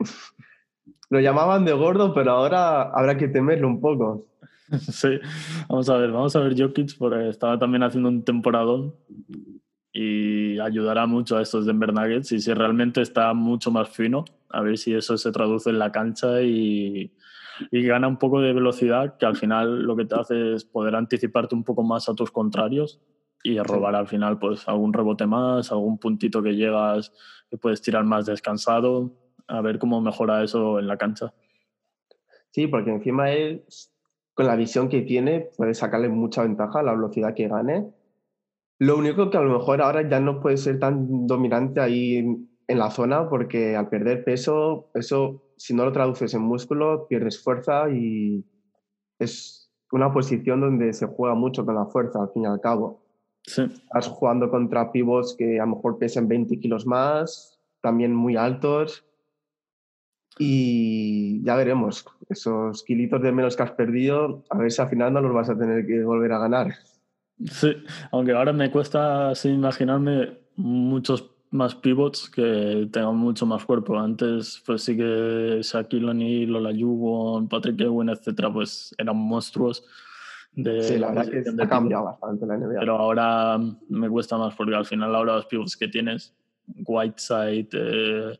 lo 1.09 1.19
llamaban 1.19 1.65
de 1.65 1.73
gordo, 1.73 2.13
pero 2.13 2.31
ahora 2.31 2.83
habrá 2.83 3.17
que 3.17 3.27
temerlo 3.27 3.67
un 3.67 3.79
poco. 3.81 4.25
Sí, 4.91 5.19
vamos 5.69 5.87
a 5.89 5.97
ver, 5.97 6.11
vamos 6.11 6.35
a 6.35 6.39
ver 6.39 6.59
Jokic 6.59 6.97
porque 6.97 7.29
estaba 7.29 7.59
también 7.59 7.83
haciendo 7.83 8.09
un 8.09 8.23
temporadón 8.23 8.95
y 9.93 10.59
ayudará 10.59 11.05
mucho 11.05 11.37
a 11.37 11.43
estos 11.43 11.67
Denver 11.67 11.93
Nuggets. 11.93 12.31
Y 12.31 12.39
si 12.39 12.51
realmente 12.51 13.01
está 13.01 13.33
mucho 13.33 13.69
más 13.69 13.89
fino, 13.89 14.25
a 14.49 14.61
ver 14.61 14.79
si 14.79 14.93
eso 14.93 15.17
se 15.17 15.31
traduce 15.31 15.69
en 15.69 15.77
la 15.77 15.91
cancha 15.91 16.41
y, 16.41 17.13
y 17.71 17.83
gana 17.83 18.07
un 18.07 18.17
poco 18.17 18.41
de 18.41 18.53
velocidad, 18.53 19.17
que 19.17 19.27
al 19.27 19.35
final 19.35 19.83
lo 19.83 19.95
que 19.95 20.05
te 20.05 20.15
hace 20.15 20.55
es 20.55 20.65
poder 20.65 20.95
anticiparte 20.95 21.53
un 21.53 21.63
poco 21.63 21.83
más 21.83 22.09
a 22.09 22.15
tus 22.15 22.31
contrarios 22.31 22.99
y 23.43 23.59
robar 23.59 23.95
al 23.95 24.07
final 24.07 24.39
pues 24.39 24.67
algún 24.67 24.91
rebote 24.91 25.27
más, 25.27 25.71
algún 25.71 25.99
puntito 25.99 26.41
que 26.41 26.55
llegas 26.55 27.13
que 27.51 27.57
puedes 27.57 27.79
tirar 27.81 28.03
más 28.03 28.25
descansado 28.25 29.13
a 29.47 29.61
ver 29.61 29.79
cómo 29.79 30.01
mejora 30.01 30.43
eso 30.43 30.79
en 30.79 30.87
la 30.87 30.97
cancha. 30.97 31.33
Sí, 32.51 32.67
porque 32.67 32.91
encima 32.91 33.31
él, 33.31 33.65
con 34.33 34.47
la 34.47 34.55
visión 34.55 34.89
que 34.89 35.01
tiene, 35.01 35.49
puede 35.57 35.73
sacarle 35.73 36.09
mucha 36.09 36.43
ventaja 36.43 36.79
a 36.79 36.83
la 36.83 36.93
velocidad 36.93 37.33
que 37.33 37.47
gane. 37.47 37.91
Lo 38.79 38.97
único 38.97 39.29
que 39.29 39.37
a 39.37 39.41
lo 39.41 39.57
mejor 39.57 39.81
ahora 39.81 40.07
ya 40.07 40.19
no 40.19 40.39
puede 40.41 40.57
ser 40.57 40.79
tan 40.79 41.27
dominante 41.27 41.79
ahí 41.79 42.17
en, 42.17 42.49
la 42.67 42.89
zona, 42.89 43.29
porque 43.29 43.75
al 43.75 43.89
perder 43.89 44.23
peso, 44.23 44.89
eso, 44.95 45.43
si 45.55 45.75
no 45.75 45.85
lo 45.85 45.91
traduces 45.91 46.33
en 46.33 46.41
músculo, 46.41 47.07
pierdes 47.07 47.43
fuerza 47.43 47.89
y 47.91 48.43
es 49.19 49.71
una 49.91 50.11
posición 50.11 50.61
donde 50.61 50.91
se 50.93 51.05
juega 51.05 51.35
mucho 51.35 51.63
con 51.63 51.75
la 51.75 51.85
fuerza, 51.85 52.21
al 52.21 52.31
fin 52.31 52.43
y 52.43 52.45
al 52.47 52.59
cabo. 52.59 53.03
Sí. 53.43 53.63
Estás 53.63 54.07
jugando 54.07 54.49
contra 54.49 54.91
pivots 54.91 55.35
que 55.37 55.59
a 55.59 55.65
lo 55.65 55.75
mejor 55.75 55.99
pesan 55.99 56.27
20 56.27 56.59
kilos 56.59 56.87
más, 56.87 57.59
también 57.81 58.15
muy 58.15 58.35
altos 58.35 59.05
y 60.37 61.43
ya 61.43 61.55
veremos, 61.55 62.05
esos 62.29 62.83
kilitos 62.83 63.21
de 63.21 63.31
menos 63.31 63.55
que 63.55 63.63
has 63.63 63.71
perdido, 63.71 64.43
a 64.49 64.57
ver 64.57 64.71
si 64.71 64.81
al 64.81 64.89
final 64.89 65.13
no 65.13 65.21
los 65.21 65.33
vas 65.33 65.49
a 65.49 65.57
tener 65.57 65.85
que 65.85 66.03
volver 66.03 66.31
a 66.33 66.39
ganar. 66.39 66.75
Sí, 67.45 67.75
aunque 68.11 68.33
ahora 68.33 68.53
me 68.53 68.71
cuesta 68.71 69.29
así 69.29 69.49
imaginarme 69.49 70.37
muchos 70.55 71.31
más 71.51 71.75
pivots 71.75 72.29
que 72.29 72.87
tengan 72.91 73.15
mucho 73.15 73.45
más 73.45 73.65
cuerpo. 73.65 73.97
Antes, 73.97 74.61
pues 74.65 74.83
sí 74.83 74.95
que 74.95 75.59
Shaquille 75.61 76.09
O'Neal, 76.09 76.51
Lola 76.51 76.71
Yugo, 76.71 77.47
Patrick 77.47 77.79
Ewing, 77.81 78.09
etcétera, 78.09 78.51
pues 78.51 78.93
eran 78.97 79.17
monstruos. 79.17 79.85
De, 80.53 80.81
sí, 80.83 80.97
la 80.97 81.09
verdad 81.09 81.29
que 81.29 81.63
ha 81.63 81.67
cambiado 81.67 82.05
bastante 82.05 82.45
la 82.45 82.57
NBA. 82.57 82.79
Pero 82.79 82.97
ahora 82.97 83.59
me 83.89 84.09
cuesta 84.09 84.37
más 84.37 84.55
porque 84.55 84.75
al 84.75 84.85
final 84.85 85.13
ahora 85.13 85.35
los 85.35 85.45
pivots 85.47 85.75
que 85.75 85.87
tienes, 85.87 86.33
Whiteside, 86.85 87.69
eh, 87.73 88.39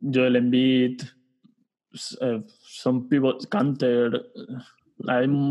Joel 0.00 0.36
Embiid, 0.36 1.02
eh, 2.20 2.42
son 2.60 3.08
pivots, 3.08 3.46
Canter. 3.46 4.30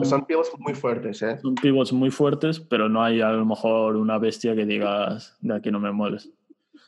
son 0.04 0.26
pivots 0.26 0.52
muy 0.58 0.74
fuertes, 0.74 1.22
¿eh? 1.22 1.38
Son 1.42 1.56
pivots 1.56 1.94
muy 1.94 2.10
fuertes, 2.10 2.60
pero 2.60 2.90
no 2.90 3.04
hay 3.04 3.22
a 3.22 3.32
lo 3.32 3.46
mejor 3.46 3.96
una 3.96 4.18
bestia 4.18 4.56
que 4.56 4.66
digas, 4.66 5.38
de 5.42 5.56
aquí 5.56 5.72
no 5.72 5.80
me 5.80 5.92
mueves. 5.92 6.32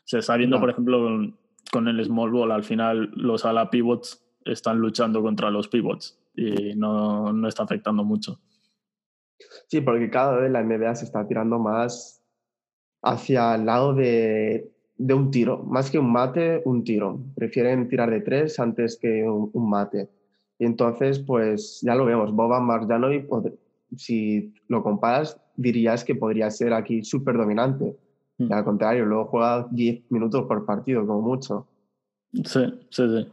Se 0.04 0.18
está 0.18 0.36
viendo, 0.36 0.58
por 0.58 0.70
ejemplo, 0.70 1.32
con, 1.70 1.88
el 1.88 2.04
small 2.04 2.30
ball, 2.30 2.50
al 2.50 2.64
final 2.64 3.10
los 3.14 3.44
ala 3.44 3.70
pivots 3.70 4.24
están 4.44 4.78
luchando 4.78 5.22
contra 5.22 5.50
los 5.50 5.68
pivots 5.68 6.18
y 6.34 6.74
no, 6.74 7.32
no 7.32 7.48
está 7.48 7.62
afectando 7.62 8.04
mucho. 8.04 8.40
Sí, 9.68 9.80
porque 9.80 10.10
cada 10.10 10.36
vez 10.36 10.50
la 10.50 10.62
NBA 10.62 10.94
se 10.96 11.04
está 11.04 11.26
tirando 11.26 11.58
más 11.58 12.22
hacia 13.02 13.54
el 13.54 13.66
lado 13.66 13.94
de 13.94 14.71
de 14.96 15.14
un 15.14 15.30
tiro, 15.30 15.62
más 15.64 15.90
que 15.90 15.98
un 15.98 16.12
mate, 16.12 16.62
un 16.64 16.84
tiro. 16.84 17.20
Prefieren 17.34 17.88
tirar 17.88 18.10
de 18.10 18.20
tres 18.20 18.58
antes 18.58 18.98
que 19.00 19.24
un, 19.28 19.70
mate. 19.70 20.08
Y 20.58 20.64
entonces, 20.64 21.18
pues 21.18 21.80
ya 21.82 21.94
lo 21.94 22.04
vemos, 22.04 22.32
Boban 22.32 22.64
Marjanovic, 22.64 23.26
si 23.96 24.54
lo 24.68 24.82
comparas, 24.82 25.40
dirías 25.56 26.04
que 26.04 26.14
podría 26.14 26.50
ser 26.50 26.72
aquí 26.72 27.02
súper 27.02 27.36
dominante. 27.36 27.96
Mm. 28.38 28.52
al 28.52 28.64
contrario, 28.64 29.04
luego 29.04 29.26
juega 29.26 29.68
10 29.70 30.10
minutos 30.10 30.46
por 30.46 30.64
partido, 30.64 31.06
como 31.06 31.20
mucho. 31.20 31.66
Sí, 32.32 32.64
sí, 32.88 33.08
sí. 33.08 33.28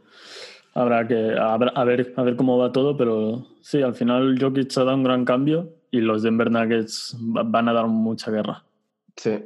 Habrá 0.74 1.08
que 1.08 1.34
a 1.36 1.56
ver, 1.56 1.72
a 2.14 2.22
ver 2.22 2.36
cómo 2.36 2.58
va 2.58 2.70
todo, 2.70 2.96
pero 2.96 3.46
sí, 3.60 3.82
al 3.82 3.94
final 3.94 4.36
Jokic 4.40 4.76
ha 4.76 4.84
dado 4.84 4.96
un 4.96 5.02
gran 5.02 5.24
cambio 5.24 5.72
y 5.90 6.00
los 6.00 6.22
Denver 6.22 6.50
Nuggets 6.50 7.16
van 7.18 7.68
a 7.68 7.72
dar 7.72 7.86
mucha 7.88 8.30
guerra. 8.30 8.64
Sí, 9.16 9.42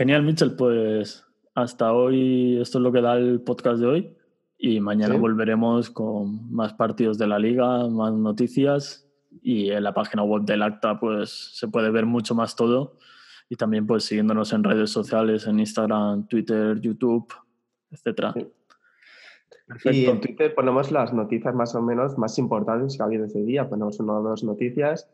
Genial, 0.00 0.22
Mitchell. 0.22 0.56
Pues 0.56 1.26
hasta 1.54 1.92
hoy 1.92 2.58
esto 2.58 2.78
es 2.78 2.82
lo 2.82 2.90
que 2.90 3.02
da 3.02 3.18
el 3.18 3.42
podcast 3.42 3.80
de 3.80 3.86
hoy 3.86 4.16
y 4.56 4.80
mañana 4.80 5.14
volveremos 5.18 5.90
con 5.90 6.50
más 6.50 6.72
partidos 6.72 7.18
de 7.18 7.26
la 7.26 7.38
liga, 7.38 7.86
más 7.86 8.14
noticias 8.14 9.06
y 9.42 9.70
en 9.70 9.84
la 9.84 9.92
página 9.92 10.22
web 10.22 10.44
del 10.44 10.62
acta 10.62 10.98
pues 10.98 11.50
se 11.52 11.68
puede 11.68 11.90
ver 11.90 12.06
mucho 12.06 12.34
más 12.34 12.56
todo 12.56 12.96
y 13.50 13.56
también 13.56 13.86
pues 13.86 14.04
siguiéndonos 14.04 14.54
en 14.54 14.64
redes 14.64 14.88
sociales, 14.88 15.46
en 15.46 15.60
Instagram, 15.60 16.26
Twitter, 16.28 16.80
YouTube, 16.80 17.30
etcétera. 17.90 18.32
Y 19.84 20.06
en 20.06 20.20
Twitter 20.22 20.54
ponemos 20.54 20.90
las 20.90 21.12
noticias 21.12 21.54
más 21.54 21.74
o 21.74 21.82
menos 21.82 22.16
más 22.16 22.38
importantes 22.38 22.96
que 22.96 23.02
ha 23.02 23.04
habido 23.04 23.26
ese 23.26 23.42
día. 23.42 23.68
Ponemos 23.68 24.00
una 24.00 24.14
o 24.14 24.22
dos 24.22 24.44
noticias 24.44 25.10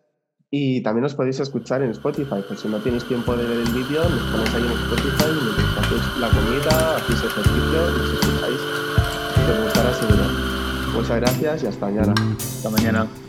y 0.51 0.83
también 0.83 1.05
os 1.05 1.15
podéis 1.15 1.41
escuchar 1.41 1.83
en 1.83 1.91
Spotify, 1.91 2.43
pues 2.47 2.61
si 2.61 2.69
no 2.69 2.79
tenéis 2.79 3.05
tiempo 3.05 3.37
de 3.37 3.47
ver 3.47 3.59
el 3.59 3.73
vídeo, 3.73 4.03
nos 4.09 4.23
ponéis 4.31 4.55
ahí 4.55 4.63
en 4.63 4.73
Spotify 4.73 5.67
hacéis 5.79 6.21
la 6.21 6.29
comida, 6.29 6.97
hacéis 6.97 7.25
ejercicio 7.25 7.91
y 7.91 8.01
os 8.01 8.15
escucháis. 8.15 8.61
Que 9.47 9.53
os 9.53 9.65
gustará 9.65 9.95
seguro. 9.95 10.25
Muchas 10.95 11.21
gracias 11.21 11.63
y 11.63 11.67
hasta 11.67 11.87
mañana. 11.87 12.15
Hasta 12.39 12.71
mañana. 12.71 13.26